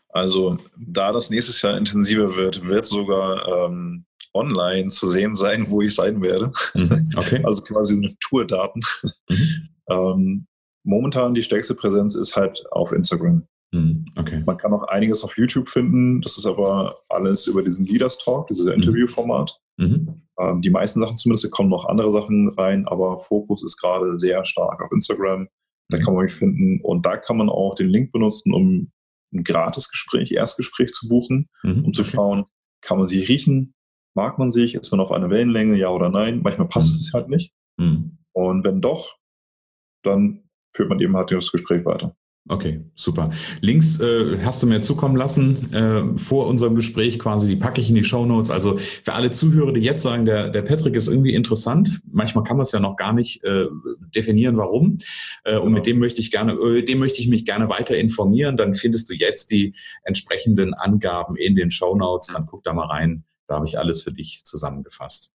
Also 0.09 0.57
da 0.77 1.11
das 1.11 1.29
nächstes 1.29 1.61
Jahr 1.61 1.77
intensiver 1.77 2.35
wird, 2.35 2.65
wird 2.65 2.85
sogar 2.85 3.47
ähm, 3.47 4.05
online 4.33 4.87
zu 4.87 5.07
sehen 5.07 5.35
sein, 5.35 5.69
wo 5.69 5.81
ich 5.81 5.95
sein 5.95 6.21
werde. 6.21 6.51
Mhm, 6.73 7.09
okay. 7.15 7.41
Also 7.45 7.63
quasi 7.63 7.95
eine 7.95 8.15
Tourdaten. 8.19 8.81
Mhm. 9.29 9.69
ähm, 9.89 10.47
momentan 10.83 11.33
die 11.33 11.41
stärkste 11.41 11.75
Präsenz 11.75 12.15
ist 12.15 12.35
halt 12.35 12.63
auf 12.71 12.91
Instagram. 12.91 13.45
Mhm, 13.71 14.05
okay. 14.17 14.41
Man 14.45 14.57
kann 14.57 14.73
auch 14.73 14.87
einiges 14.87 15.23
auf 15.23 15.37
YouTube 15.37 15.69
finden. 15.69 16.21
Das 16.21 16.37
ist 16.37 16.47
aber 16.47 17.01
alles 17.09 17.45
über 17.45 17.61
diesen 17.61 17.85
Leaders 17.85 18.17
Talk, 18.17 18.47
dieses 18.47 18.65
mhm. 18.65 18.73
Interviewformat. 18.73 19.59
Mhm. 19.77 20.21
Ähm, 20.39 20.61
die 20.61 20.71
meisten 20.71 20.99
Sachen 21.01 21.15
zumindest, 21.15 21.51
kommen 21.51 21.69
noch 21.69 21.85
andere 21.85 22.11
Sachen 22.11 22.49
rein, 22.49 22.87
aber 22.87 23.19
Fokus 23.19 23.63
ist 23.63 23.77
gerade 23.77 24.17
sehr 24.17 24.43
stark 24.45 24.81
auf 24.83 24.91
Instagram. 24.91 25.47
Da 25.91 25.99
kann 25.99 26.13
man 26.13 26.23
mich 26.23 26.33
finden. 26.33 26.81
Und 26.81 27.05
da 27.05 27.17
kann 27.17 27.37
man 27.37 27.49
auch 27.49 27.75
den 27.75 27.89
Link 27.89 28.11
benutzen, 28.11 28.53
um 28.53 28.91
ein 29.33 29.43
Gratisgespräch, 29.43 30.31
Erstgespräch 30.31 30.91
zu 30.91 31.07
buchen, 31.07 31.49
mhm. 31.63 31.85
um 31.85 31.93
zu 31.93 32.03
schauen, 32.03 32.45
kann 32.81 32.97
man 32.97 33.07
sie 33.07 33.21
riechen, 33.21 33.73
mag 34.15 34.39
man 34.39 34.49
sich, 34.49 34.75
ist 34.75 34.91
man 34.91 34.99
auf 34.99 35.11
einer 35.11 35.29
Wellenlänge, 35.29 35.77
ja 35.77 35.89
oder 35.89 36.09
nein. 36.09 36.41
Manchmal 36.43 36.67
passt 36.67 36.95
mhm. 36.95 37.01
es 37.01 37.13
halt 37.13 37.29
nicht. 37.29 37.53
Mhm. 37.77 38.19
Und 38.31 38.63
wenn 38.63 38.81
doch, 38.81 39.17
dann 40.03 40.49
führt 40.73 40.89
man 40.89 40.99
eben 40.99 41.15
halt 41.15 41.31
das 41.31 41.51
Gespräch 41.51 41.85
weiter. 41.85 42.15
Okay, 42.51 42.83
super. 42.95 43.29
Links 43.61 43.99
äh, 43.99 44.39
hast 44.43 44.63
du 44.63 44.67
mir 44.67 44.81
zukommen 44.81 45.15
lassen 45.15 45.71
äh, 45.71 46.17
vor 46.17 46.47
unserem 46.47 46.73
Gespräch 46.73 47.19
quasi, 47.19 47.47
die 47.47 47.55
packe 47.55 47.79
ich 47.79 47.89
in 47.89 47.95
die 47.95 48.03
Show 48.03 48.25
Notes. 48.25 48.49
Also 48.49 48.79
für 48.79 49.13
alle 49.13 49.29
Zuhörer, 49.29 49.71
die 49.71 49.81
jetzt 49.81 50.01
sagen, 50.01 50.25
der, 50.25 50.49
der 50.49 50.63
Patrick 50.63 50.95
ist 50.95 51.09
irgendwie 51.09 51.35
interessant, 51.35 52.01
manchmal 52.11 52.43
kann 52.43 52.57
man 52.57 52.63
es 52.63 52.71
ja 52.71 52.79
noch 52.79 52.95
gar 52.95 53.13
nicht 53.13 53.43
äh, 53.43 53.67
definieren, 54.15 54.57
warum. 54.57 54.97
Äh, 55.43 55.57
und 55.57 55.73
mit 55.73 55.83
genau. 55.83 55.93
dem 55.93 55.99
möchte 55.99 56.21
ich 56.21 56.31
gerne, 56.31 56.53
äh, 56.53 56.83
dem 56.83 56.97
möchte 56.97 57.21
ich 57.21 57.27
mich 57.27 57.45
gerne 57.45 57.69
weiter 57.69 57.95
informieren. 57.95 58.57
Dann 58.57 58.73
findest 58.73 59.11
du 59.11 59.13
jetzt 59.13 59.51
die 59.51 59.75
entsprechenden 60.03 60.73
Angaben 60.73 61.35
in 61.35 61.55
den 61.55 61.69
Show 61.69 61.95
Notes. 61.95 62.33
Dann 62.33 62.47
guck 62.47 62.63
da 62.63 62.73
mal 62.73 62.87
rein. 62.87 63.25
Da 63.45 63.55
habe 63.57 63.67
ich 63.67 63.77
alles 63.77 64.01
für 64.01 64.11
dich 64.11 64.41
zusammengefasst. 64.43 65.33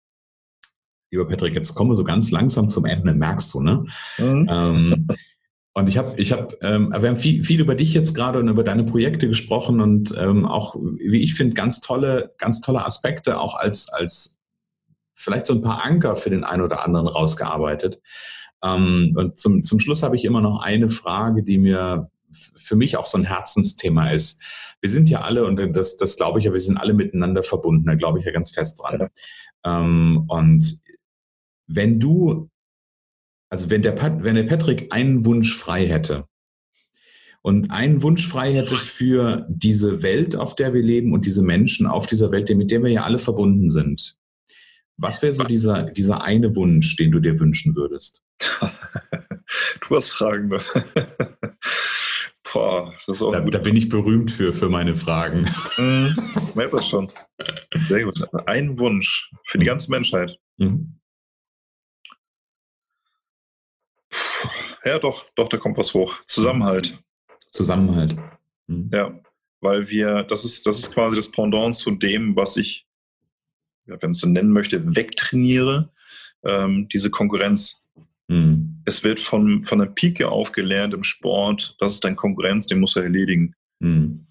Lieber 1.12 1.28
Patrick, 1.28 1.56
jetzt 1.56 1.76
kommen 1.76 1.92
wir 1.92 1.98
so 1.98 2.06
ganz 2.06 2.32
langsam 2.32 2.70
zum 2.70 2.86
Ende, 2.86 3.14
merkst 3.14 3.54
du, 3.54 3.62
ne? 3.62 3.86
Mhm. 4.18 4.48
Ähm, 4.50 5.08
und 5.74 5.88
ich 5.88 5.98
habe, 5.98 6.20
ich 6.20 6.34
habe, 6.34 6.58
ähm, 6.62 6.92
wir 6.92 7.08
haben 7.08 7.18
viel, 7.18 7.46
viel 7.46 7.62
über 7.62 7.76
dich 7.76 7.94
jetzt 7.94 8.14
gerade 8.14 8.40
und 8.40 8.50
über 8.50 8.64
deine 8.64 8.84
Projekte 8.84 9.28
gesprochen 9.28 9.80
und 9.80 10.14
ähm, 10.18 10.46
auch, 10.46 10.76
wie 10.76 11.22
ich 11.22 11.34
finde, 11.34 11.54
ganz 11.54 11.80
tolle, 11.80 12.34
ganz 12.38 12.60
tolle 12.60 12.86
Aspekte 12.86 13.40
auch 13.40 13.56
als 13.56 13.88
als 13.88 14.38
vielleicht 15.16 15.46
so 15.46 15.54
ein 15.54 15.62
paar 15.62 15.86
Anker 15.86 16.18
für 16.18 16.30
den 16.30 16.44
einen 16.44 16.64
oder 16.64 16.84
anderen 16.84 17.08
rausgearbeitet. 17.08 18.02
Ähm, 18.62 19.14
und 19.16 19.40
zum 19.40 19.64
zum 19.64 19.80
Schluss 19.80 20.04
habe 20.04 20.18
ich 20.18 20.26
immer 20.26 20.42
noch 20.42 20.62
eine 20.62 20.90
Frage, 20.90 21.42
die 21.42 21.58
mir 21.58 22.12
für 22.34 22.76
mich 22.76 22.98
auch 22.98 23.06
so 23.06 23.18
ein 23.18 23.24
Herzensthema 23.24 24.12
ist. 24.12 24.44
Wir 24.82 24.90
sind 24.90 25.10
ja 25.10 25.22
alle 25.22 25.46
und 25.46 25.58
das 25.78 25.96
das 25.96 26.18
glaube 26.18 26.40
ich 26.40 26.46
ja, 26.46 26.52
wir 26.52 26.60
sind 26.60 26.78
alle 26.78 26.94
miteinander 26.94 27.44
verbunden. 27.44 27.86
Da 27.86 27.96
glaube 27.96 28.20
ich 28.20 28.26
ja 28.26 28.34
ganz 28.34 28.52
fest 28.52 28.82
dran. 28.82 29.08
Ähm, 29.64 30.26
und 30.28 30.82
wenn 31.68 31.98
du 31.98 32.51
also 33.52 33.70
wenn 33.70 33.82
der, 33.82 34.02
wenn 34.24 34.36
der 34.36 34.44
Patrick 34.44 34.94
einen 34.94 35.26
Wunsch 35.26 35.56
frei 35.56 35.86
hätte 35.86 36.26
und 37.42 37.72
einen 37.72 38.02
Wunsch 38.02 38.26
frei 38.26 38.54
hätte 38.54 38.78
für 38.78 39.46
diese 39.50 40.02
Welt, 40.02 40.38
auf 40.38 40.56
der 40.56 40.74
wir 40.74 40.82
leben 40.82 41.14
und 41.14 41.26
diese 41.26 41.44
Menschen 41.44 41.86
auf 41.86 42.08
dieser 42.08 42.32
Welt, 42.32 42.50
mit 42.56 42.72
der 42.72 42.82
wir 42.82 42.90
ja 42.90 43.04
alle 43.04 43.20
verbunden 43.20 43.70
sind, 43.70 44.18
was 44.98 45.22
wäre 45.22 45.34
so 45.34 45.44
dieser, 45.44 45.84
dieser 45.84 46.24
eine 46.24 46.56
Wunsch, 46.56 46.96
den 46.96 47.12
du 47.12 47.20
dir 47.20 47.40
wünschen 47.40 47.76
würdest? 47.76 48.24
du 48.40 49.96
hast 49.96 50.10
Fragen. 50.10 50.48
Ne? 50.48 50.60
Boah, 52.54 52.94
das 53.08 53.18
ist 53.18 53.22
auch 53.22 53.32
da, 53.32 53.42
da, 53.42 53.60
bin 53.60 53.76
ich 53.76 53.90
berühmt 53.90 54.32
für, 54.32 54.54
für 54.54 54.70
meine 54.70 54.96
Fragen. 54.96 55.50
Mhm, 55.78 56.14
merkt 56.56 56.74
das 56.74 56.88
schon. 56.88 57.12
Sehr 57.90 58.04
gut. 58.04 58.22
Ein 58.46 58.78
Wunsch 58.80 59.30
für 59.48 59.58
die 59.58 59.66
ganze 59.66 59.90
Menschheit. 59.90 60.38
Mhm. 60.58 61.01
Ja, 64.84 65.00
doch, 65.00 65.26
doch, 65.36 65.50
da 65.50 65.58
kommt 65.58 65.78
was 65.78 65.94
hoch. 65.94 66.16
Zusammenhalt. 66.26 66.98
Zusammenhalt. 67.52 68.16
Mhm. 68.68 68.90
Ja, 68.92 69.20
weil 69.60 69.90
wir, 69.90 70.24
das 70.24 70.44
ist, 70.44 70.66
das 70.66 70.80
ist 70.80 70.94
quasi 70.94 71.16
das 71.16 71.32
Pendant 71.32 71.76
zu 71.76 71.92
dem, 71.92 72.36
was 72.36 72.58
ich, 72.58 72.88
wenn 73.86 74.00
man 74.02 74.12
es 74.12 74.20
so 74.20 74.28
nennen 74.28 74.52
möchte, 74.52 74.96
wegtrainiere, 74.96 75.92
ähm, 76.44 76.88
diese 76.92 77.12
Konkurrenz. 77.12 77.84
Mhm. 78.28 78.82
Es 78.86 79.04
wird 79.04 79.20
von, 79.20 79.64
von 79.66 79.80
der 79.80 79.88
Pike 79.88 80.28
auf 80.28 80.52
gelernt 80.52 80.94
im 80.94 81.04
Sport, 81.04 81.76
das 81.80 81.94
ist 81.94 82.04
dein 82.04 82.16
Konkurrenz, 82.16 82.66
den 82.66 82.80
musst 82.80 82.96
du 82.96 83.02
erledigen. 83.02 83.54
Mhm. 83.80 84.26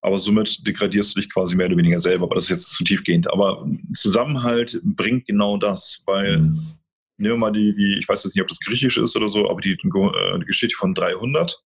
Aber 0.00 0.18
somit 0.18 0.66
degradierst 0.66 1.16
du 1.16 1.20
dich 1.20 1.32
quasi 1.32 1.56
mehr 1.56 1.66
oder 1.66 1.78
weniger 1.78 1.98
selber. 1.98 2.24
Aber 2.24 2.34
das 2.34 2.44
ist 2.44 2.50
jetzt 2.50 2.70
zu 2.72 2.84
tiefgehend. 2.84 3.32
Aber 3.32 3.66
Zusammenhalt 3.94 4.78
bringt 4.84 5.26
genau 5.26 5.56
das, 5.56 6.02
weil 6.06 6.40
mhm 6.40 6.78
nehmen 7.16 7.34
wir 7.34 7.38
mal 7.38 7.52
die, 7.52 7.74
die, 7.74 7.98
ich 7.98 8.08
weiß 8.08 8.24
jetzt 8.24 8.34
nicht, 8.34 8.42
ob 8.42 8.48
das 8.48 8.60
griechisch 8.60 8.96
ist 8.96 9.16
oder 9.16 9.28
so, 9.28 9.48
aber 9.48 9.60
die, 9.60 9.72
äh, 9.72 10.38
die 10.38 10.46
Geschichte 10.46 10.76
von 10.76 10.94
300 10.94 11.60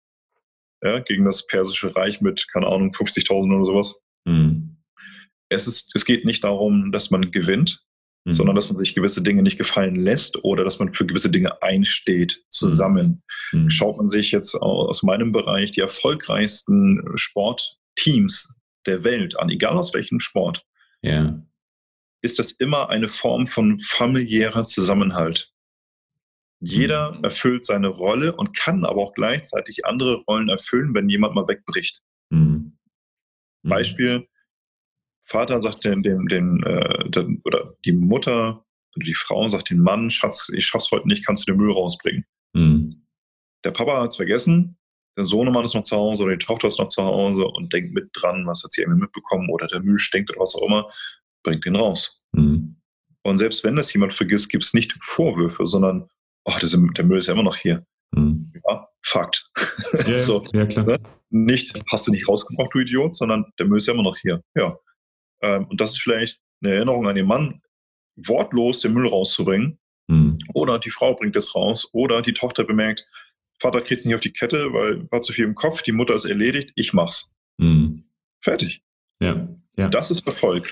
ja, 0.84 1.00
gegen 1.00 1.26
das 1.26 1.48
persische 1.48 1.96
Reich 1.96 2.22
mit, 2.22 2.48
keine 2.52 2.68
Ahnung, 2.68 2.92
50.000 2.92 3.56
oder 3.56 3.66
sowas. 3.66 4.02
Mhm. 4.26 4.78
Es, 5.50 5.68
ist, 5.68 5.96
es 5.96 6.06
geht 6.06 6.26
nicht 6.26 6.44
darum, 6.44 6.92
dass 6.92 7.12
man 7.12 7.32
gewinnt, 7.32 7.86
mhm. 8.26 8.34
sondern 8.34 8.56
dass 8.56 8.70
man 8.70 8.78
sich 8.78 8.96
gewisse 8.96 9.24
Dinge 9.24 9.42
nicht 9.42 9.58
gefallen 9.58 9.96
lässt 9.96 10.44
oder 10.44 10.64
dass 10.64 10.80
man 10.80 10.94
für 10.94 11.06
gewisse 11.06 11.30
Dinge 11.30 11.62
einsteht, 11.62 12.44
zusammen. 12.50 13.24
Mhm. 13.52 13.70
Schaut 13.70 13.98
man 13.98 14.08
sich 14.08 14.32
jetzt 14.32 14.56
aus 14.56 15.04
meinem 15.04 15.32
Bereich 15.32 15.72
die 15.72 15.82
erfolgreichsten 15.82 17.04
Sportteams 17.16 18.60
der 18.86 19.04
Welt 19.04 19.40
an, 19.40 19.50
egal 19.50 19.78
aus 19.78 19.94
welchem 19.94 20.20
Sport. 20.20 20.66
Ja 21.02 21.40
ist 22.22 22.40
das 22.40 22.52
immer 22.54 22.90
eine 22.90 23.08
Form 23.08 23.48
von 23.48 23.80
familiärer 23.80 24.64
Zusammenhalt. 24.64 25.52
Jeder 26.60 27.14
mhm. 27.14 27.24
erfüllt 27.24 27.66
seine 27.66 27.88
Rolle 27.88 28.36
und 28.36 28.56
kann 28.58 28.86
aber 28.86 29.02
auch 29.02 29.14
gleichzeitig 29.14 29.86
andere 29.86 30.24
Rollen 30.28 30.50
erfüllen, 30.50 30.94
wenn 30.94 31.10
jemand 31.10 31.36
mal 31.36 31.48
wegbricht. 31.48 32.02
Mhm. 32.30 32.78
mhm. 33.64 33.70
Beispiel, 33.70 34.28
Vater 35.24 35.60
sagt 35.60 35.84
dem, 35.86 36.04
dem, 36.04 36.28
dem 36.28 36.64
äh, 36.64 37.10
den, 37.10 37.42
oder 37.46 37.76
die 37.84 37.92
Mutter 37.92 38.64
oder 38.96 39.06
die 39.06 39.16
Frau 39.16 39.48
sagt 39.48 39.72
dem 39.72 39.80
Mann, 39.80 40.10
Schatz, 40.10 40.50
ich 40.54 40.66
schaff's 40.66 40.92
heute 40.92 41.08
nicht, 41.08 41.26
kannst 41.26 41.48
du 41.48 41.52
den 41.52 41.60
Müll 41.60 41.72
rausbringen. 41.72 42.26
Mhm. 42.54 43.06
Der 43.64 43.72
Papa 43.72 44.02
hat 44.02 44.12
es 44.12 44.16
vergessen, 44.16 44.78
der 45.18 45.24
Sohnemann 45.24 45.64
ist 45.64 45.74
noch 45.74 45.84
zu 45.84 45.96
Hause 45.96 46.24
oder 46.24 46.36
die 46.36 46.46
Tochter 46.46 46.68
ist 46.68 46.80
noch 46.80 46.88
zu 46.88 47.04
Hause 47.04 47.46
und 47.46 47.74
denkt 47.74 47.94
mit 47.94 48.10
dran, 48.14 48.46
was 48.46 48.64
hat 48.64 48.72
sie 48.72 48.82
irgendwie 48.82 49.02
mitbekommen 49.02 49.50
oder 49.50 49.68
der 49.68 49.82
Müll 49.82 49.98
stinkt 49.98 50.30
oder 50.30 50.42
was 50.42 50.56
auch 50.56 50.68
immer 50.68 50.90
bringt 51.46 51.66
ihn 51.66 51.76
raus. 51.76 52.26
Mhm. 52.34 52.82
Und 53.24 53.38
selbst 53.38 53.64
wenn 53.64 53.76
das 53.76 53.94
jemand 53.94 54.14
vergisst, 54.14 54.50
gibt 54.50 54.66
es 54.66 54.74
nicht 54.74 54.96
Vorwürfe, 55.02 55.66
sondern, 55.66 56.10
oh, 56.46 56.54
das, 56.60 56.72
der 56.72 57.06
Müll 57.06 57.18
ist 57.18 57.28
ja 57.28 57.34
immer 57.34 57.44
noch 57.44 57.56
hier. 57.56 57.86
Mhm. 58.12 58.52
Ja, 58.68 58.88
Fakt. 59.06 59.50
Ja, 60.08 60.20
so, 60.20 60.44
ja, 60.54 60.66
klar. 60.66 60.86
Ne? 60.86 60.98
Nicht, 61.30 61.80
hast 61.92 62.08
du 62.08 62.12
nicht 62.12 62.28
rausgebracht, 62.28 62.74
du 62.74 62.80
Idiot, 62.80 63.16
sondern 63.16 63.46
der 63.60 63.68
Müll 63.68 63.78
ist 63.78 63.88
ja 63.88 63.94
immer 63.94 64.04
noch 64.04 64.18
hier. 64.18 64.42
Ja. 64.56 64.78
Ähm, 65.42 65.66
und 65.68 65.80
das 65.80 65.92
ist 65.92 66.02
vielleicht 66.02 66.40
eine 66.62 66.74
Erinnerung 66.74 67.08
an 67.08 67.16
den 67.16 67.28
Mann, 67.28 67.62
wortlos 68.16 68.82
den 68.82 68.94
Müll 68.94 69.08
rauszubringen. 69.08 69.80
Mhm. 70.08 70.40
Oder 70.54 70.80
die 70.80 70.90
Frau 70.90 71.14
bringt 71.14 71.36
es 71.36 71.56
raus. 71.56 71.88
Oder 71.94 72.22
die 72.22 72.34
Tochter 72.34 72.64
bemerkt, 72.64 73.08
Vater 73.60 73.82
kriegt 73.82 74.00
es 74.00 74.06
nicht 74.06 74.16
auf 74.16 74.22
die 74.22 74.34
Kette, 74.34 74.74
weil 74.74 75.10
war 75.12 75.22
zu 75.22 75.34
viel 75.34 75.46
im 75.46 75.56
Kopf, 75.56 75.82
die 75.82 75.92
Mutter 75.92 76.14
ist 76.14 76.26
erledigt, 76.26 76.72
ich 76.76 76.94
mach's. 76.94 77.32
Mhm. 77.58 78.10
Fertig. 78.44 78.84
Ja. 79.22 79.48
ja. 79.78 79.88
Das 79.88 80.12
ist 80.12 80.28
Erfolg. 80.28 80.68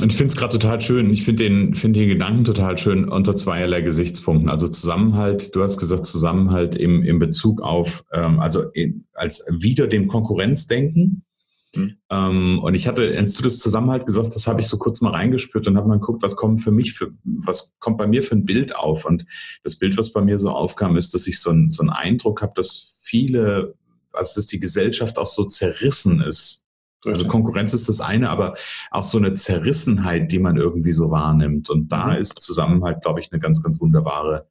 Und 0.00 0.10
ich 0.10 0.16
finde 0.16 0.32
es 0.32 0.36
gerade 0.36 0.58
total 0.58 0.80
schön. 0.80 1.12
Ich 1.12 1.22
finde 1.22 1.44
den, 1.44 1.74
find 1.74 1.94
den 1.94 2.08
Gedanken 2.08 2.44
total 2.44 2.76
schön 2.76 3.08
unter 3.08 3.36
zweierlei 3.36 3.80
Gesichtspunkten. 3.80 4.48
Also 4.48 4.66
Zusammenhalt, 4.66 5.54
du 5.54 5.62
hast 5.62 5.78
gesagt 5.78 6.04
Zusammenhalt 6.04 6.74
im, 6.74 7.04
im 7.04 7.20
Bezug 7.20 7.62
auf, 7.62 8.04
ähm, 8.12 8.40
also 8.40 8.70
in, 8.72 9.06
als 9.14 9.44
wieder 9.48 9.86
dem 9.86 10.08
Konkurrenzdenken. 10.08 11.24
Mhm. 11.76 11.96
Ähm, 12.10 12.58
und 12.60 12.74
ich 12.74 12.88
hatte, 12.88 13.16
als 13.16 13.34
du 13.34 13.44
das 13.44 13.58
Zusammenhalt 13.58 14.04
gesagt 14.04 14.34
das 14.34 14.48
habe 14.48 14.60
ich 14.60 14.66
so 14.66 14.78
kurz 14.78 15.00
mal 15.00 15.10
reingespürt 15.10 15.68
und 15.68 15.76
habe 15.76 15.88
mal 15.88 16.00
geguckt, 16.00 16.24
was 16.24 16.34
kommt 16.34 16.60
für 16.60 16.72
mich, 16.72 16.92
für, 16.92 17.12
was 17.22 17.76
kommt 17.78 17.96
bei 17.96 18.08
mir 18.08 18.24
für 18.24 18.34
ein 18.34 18.44
Bild 18.44 18.74
auf. 18.74 19.04
Und 19.04 19.24
das 19.62 19.76
Bild, 19.76 19.96
was 19.96 20.12
bei 20.12 20.22
mir 20.22 20.40
so 20.40 20.50
aufkam, 20.50 20.96
ist, 20.96 21.14
dass 21.14 21.28
ich 21.28 21.40
so, 21.40 21.50
ein, 21.50 21.70
so 21.70 21.82
einen 21.82 21.90
Eindruck 21.90 22.42
habe, 22.42 22.52
dass 22.56 22.98
viele, 23.02 23.74
also 24.12 24.40
dass 24.40 24.46
die 24.46 24.58
Gesellschaft 24.60 25.18
auch 25.18 25.26
so 25.26 25.44
zerrissen 25.44 26.20
ist 26.20 26.63
Also 27.04 27.26
Konkurrenz 27.26 27.74
ist 27.74 27.88
das 27.88 28.00
eine, 28.00 28.30
aber 28.30 28.54
auch 28.90 29.04
so 29.04 29.18
eine 29.18 29.34
Zerrissenheit, 29.34 30.32
die 30.32 30.38
man 30.38 30.56
irgendwie 30.56 30.92
so 30.92 31.10
wahrnimmt. 31.10 31.70
Und 31.70 31.92
da 31.92 32.08
mhm. 32.08 32.16
ist 32.16 32.40
Zusammenhalt, 32.40 33.02
glaube 33.02 33.20
ich, 33.20 33.32
eine 33.32 33.40
ganz, 33.40 33.62
ganz 33.62 33.80
wunderbare 33.80 34.48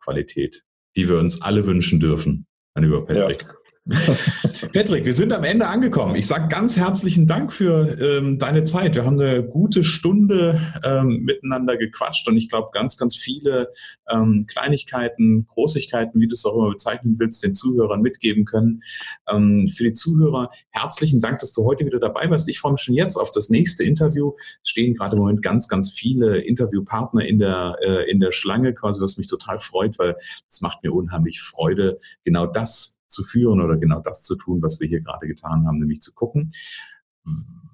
Qualität, 0.00 0.64
die 0.96 1.08
wir 1.08 1.18
uns 1.18 1.42
alle 1.42 1.66
wünschen 1.66 2.00
dürfen, 2.00 2.46
mein 2.74 2.84
lieber 2.84 3.04
Patrick. 3.04 3.42
Ja. 3.42 3.65
Patrick, 4.72 5.04
wir 5.04 5.12
sind 5.12 5.32
am 5.32 5.44
Ende 5.44 5.68
angekommen. 5.68 6.16
Ich 6.16 6.26
sage 6.26 6.48
ganz 6.48 6.76
herzlichen 6.76 7.28
Dank 7.28 7.52
für 7.52 7.96
ähm, 8.00 8.36
deine 8.36 8.64
Zeit. 8.64 8.96
Wir 8.96 9.04
haben 9.04 9.20
eine 9.20 9.44
gute 9.44 9.84
Stunde 9.84 10.60
ähm, 10.82 11.20
miteinander 11.22 11.76
gequatscht 11.76 12.26
und 12.26 12.36
ich 12.36 12.48
glaube, 12.48 12.70
ganz, 12.72 12.96
ganz 12.96 13.14
viele 13.14 13.72
ähm, 14.10 14.46
Kleinigkeiten, 14.48 15.46
Großigkeiten, 15.46 16.20
wie 16.20 16.26
du 16.26 16.34
es 16.34 16.44
auch 16.44 16.56
immer 16.56 16.70
bezeichnen 16.70 17.14
willst, 17.20 17.44
den 17.44 17.54
Zuhörern 17.54 18.00
mitgeben 18.00 18.44
können. 18.44 18.82
Ähm, 19.30 19.68
für 19.68 19.84
die 19.84 19.92
Zuhörer 19.92 20.50
herzlichen 20.70 21.20
Dank, 21.20 21.38
dass 21.38 21.52
du 21.52 21.64
heute 21.64 21.86
wieder 21.86 22.00
dabei 22.00 22.28
warst. 22.28 22.48
Ich 22.48 22.58
freue 22.58 22.72
mich 22.72 22.80
schon 22.80 22.96
jetzt 22.96 23.16
auf 23.16 23.30
das 23.30 23.50
nächste 23.50 23.84
Interview. 23.84 24.32
Es 24.64 24.70
stehen 24.70 24.94
gerade 24.94 25.14
im 25.14 25.22
Moment 25.22 25.42
ganz, 25.42 25.68
ganz 25.68 25.92
viele 25.92 26.38
Interviewpartner 26.38 27.24
in 27.24 27.38
der, 27.38 27.76
äh, 27.86 28.10
in 28.10 28.18
der 28.18 28.32
Schlange, 28.32 28.74
quasi, 28.74 29.00
was 29.00 29.16
mich 29.16 29.28
total 29.28 29.60
freut, 29.60 29.96
weil 30.00 30.16
es 30.48 30.60
macht 30.60 30.82
mir 30.82 30.92
unheimlich 30.92 31.40
Freude, 31.40 32.00
genau 32.24 32.46
das 32.46 32.96
zu 33.08 33.24
führen 33.24 33.60
oder 33.60 33.76
genau 33.76 34.00
das 34.00 34.22
zu 34.22 34.36
tun, 34.36 34.62
was 34.62 34.80
wir 34.80 34.88
hier 34.88 35.00
gerade 35.00 35.26
getan 35.26 35.66
haben, 35.66 35.78
nämlich 35.78 36.00
zu 36.00 36.14
gucken, 36.14 36.50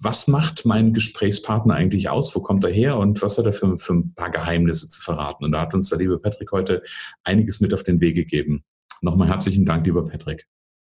was 0.00 0.26
macht 0.26 0.66
mein 0.66 0.92
Gesprächspartner 0.92 1.74
eigentlich 1.74 2.08
aus? 2.08 2.34
Wo 2.34 2.40
kommt 2.40 2.64
er 2.64 2.70
her 2.70 2.96
und 2.96 3.22
was 3.22 3.38
hat 3.38 3.46
er 3.46 3.52
für, 3.52 3.76
für 3.78 3.94
ein 3.94 4.14
paar 4.14 4.30
Geheimnisse 4.30 4.88
zu 4.88 5.00
verraten? 5.00 5.44
Und 5.44 5.52
da 5.52 5.60
hat 5.60 5.74
uns 5.74 5.90
der 5.90 5.98
liebe 5.98 6.18
Patrick 6.18 6.50
heute 6.52 6.82
einiges 7.22 7.60
mit 7.60 7.72
auf 7.72 7.82
den 7.82 8.00
Weg 8.00 8.16
gegeben. 8.16 8.64
Nochmal 9.00 9.28
herzlichen 9.28 9.64
Dank, 9.64 9.86
lieber 9.86 10.04
Patrick. 10.04 10.48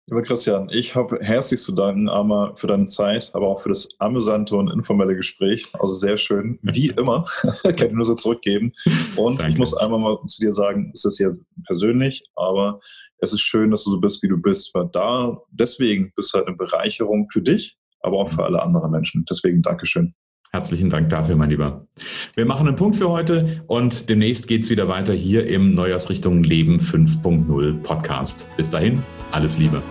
Lieber 0.07 0.21
Christian, 0.21 0.69
ich 0.69 0.93
habe 0.93 1.17
herzlich 1.19 1.59
zu 1.59 1.71
danken, 1.71 2.09
einmal 2.09 2.55
für 2.57 2.67
deine 2.67 2.85
Zeit, 2.85 3.31
aber 3.33 3.47
auch 3.47 3.59
für 3.59 3.69
das 3.69 3.89
amüsante 3.97 4.55
und 4.55 4.69
informelle 4.69 5.15
Gespräch. 5.15 5.65
Also 5.73 5.95
sehr 5.95 6.15
schön, 6.17 6.59
wie 6.61 6.89
immer. 6.89 7.25
Kann 7.63 7.87
ich 7.87 7.91
nur 7.91 8.05
so 8.05 8.13
zurückgeben. 8.13 8.71
Und 9.15 9.39
Danke. 9.39 9.51
ich 9.51 9.57
muss 9.57 9.75
einmal 9.75 9.99
mal 9.99 10.19
zu 10.27 10.41
dir 10.41 10.53
sagen, 10.53 10.91
es 10.93 11.05
ist 11.05 11.17
jetzt 11.17 11.43
persönlich, 11.65 12.23
aber 12.35 12.79
es 13.17 13.33
ist 13.33 13.41
schön, 13.41 13.71
dass 13.71 13.83
du 13.83 13.89
so 13.89 13.99
bist, 13.99 14.21
wie 14.21 14.27
du 14.27 14.37
bist, 14.37 14.75
weil 14.75 14.89
da, 14.93 15.41
deswegen 15.49 16.13
bist 16.15 16.31
du 16.31 16.37
halt 16.37 16.47
eine 16.47 16.55
Bereicherung 16.55 17.27
für 17.31 17.41
dich, 17.41 17.75
aber 18.01 18.19
auch 18.19 18.27
für 18.27 18.43
alle 18.43 18.61
anderen 18.61 18.91
Menschen. 18.91 19.25
Deswegen 19.27 19.63
Dankeschön. 19.63 20.13
Herzlichen 20.55 20.89
Dank 20.89 21.09
dafür, 21.09 21.35
mein 21.35 21.49
Lieber. 21.49 21.85
Wir 22.35 22.45
machen 22.45 22.65
einen 22.65 22.77
Punkt 22.77 22.95
für 22.95 23.09
heute 23.09 23.61
und 23.67 24.09
demnächst 24.09 24.47
geht 24.47 24.63
es 24.63 24.69
wieder 24.69 24.87
weiter 24.87 25.13
hier 25.13 25.45
im 25.47 25.75
Neujahrsrichtung 25.75 26.43
Leben 26.43 26.77
5.0 26.77 27.81
Podcast. 27.81 28.49
Bis 28.55 28.69
dahin, 28.69 29.03
alles 29.33 29.57
Liebe. 29.57 29.83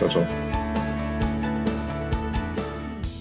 Ciao, 0.00 0.10
ciao. 0.10 0.65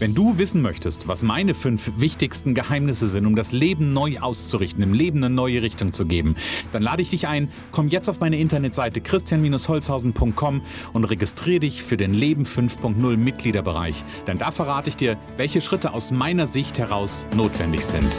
Wenn 0.06 0.13
du 0.13 0.38
wissen 0.38 0.62
möchtest, 0.62 1.08
was 1.08 1.24
meine 1.24 1.56
fünf 1.56 1.94
wichtigsten 1.98 2.54
Geheimnisse 2.54 3.08
sind, 3.08 3.26
um 3.26 3.36
das 3.36 3.54
Leben 3.54 3.91
neu 3.91 4.20
auszurichten, 4.20 4.84
im 4.84 4.94
Leben 4.94 5.24
eine 5.24 5.34
neue 5.34 5.63
Richtung 5.63 5.94
zu 5.94 6.06
geben, 6.06 6.36
dann 6.72 6.84
lade 6.84 7.02
ich 7.02 7.10
dich 7.10 7.28
ein, 7.28 7.50
komm 7.72 7.88
jetzt 7.88 8.08
auf 8.08 8.20
meine 8.20 8.38
Internetseite 8.38 9.02
christian-holzhausen.com 9.02 10.62
und 10.94 11.04
registriere 11.06 11.62
dich 11.62 11.82
für 11.82 11.98
den 11.98 12.13
Leben 12.13 12.44
5.0 12.44 13.18
Mitgliederbereich. 13.18 14.04
Denn 14.28 14.38
da 14.38 14.52
verrate 14.52 14.91
ich 14.91 14.96
dir, 14.96 15.18
welche 15.38 15.60
Schritte 15.60 15.91
aus 15.91 16.12
meiner 16.12 16.46
Sicht 16.46 16.78
heraus 16.78 17.26
notwendig 17.36 17.84
sind. 17.84 18.15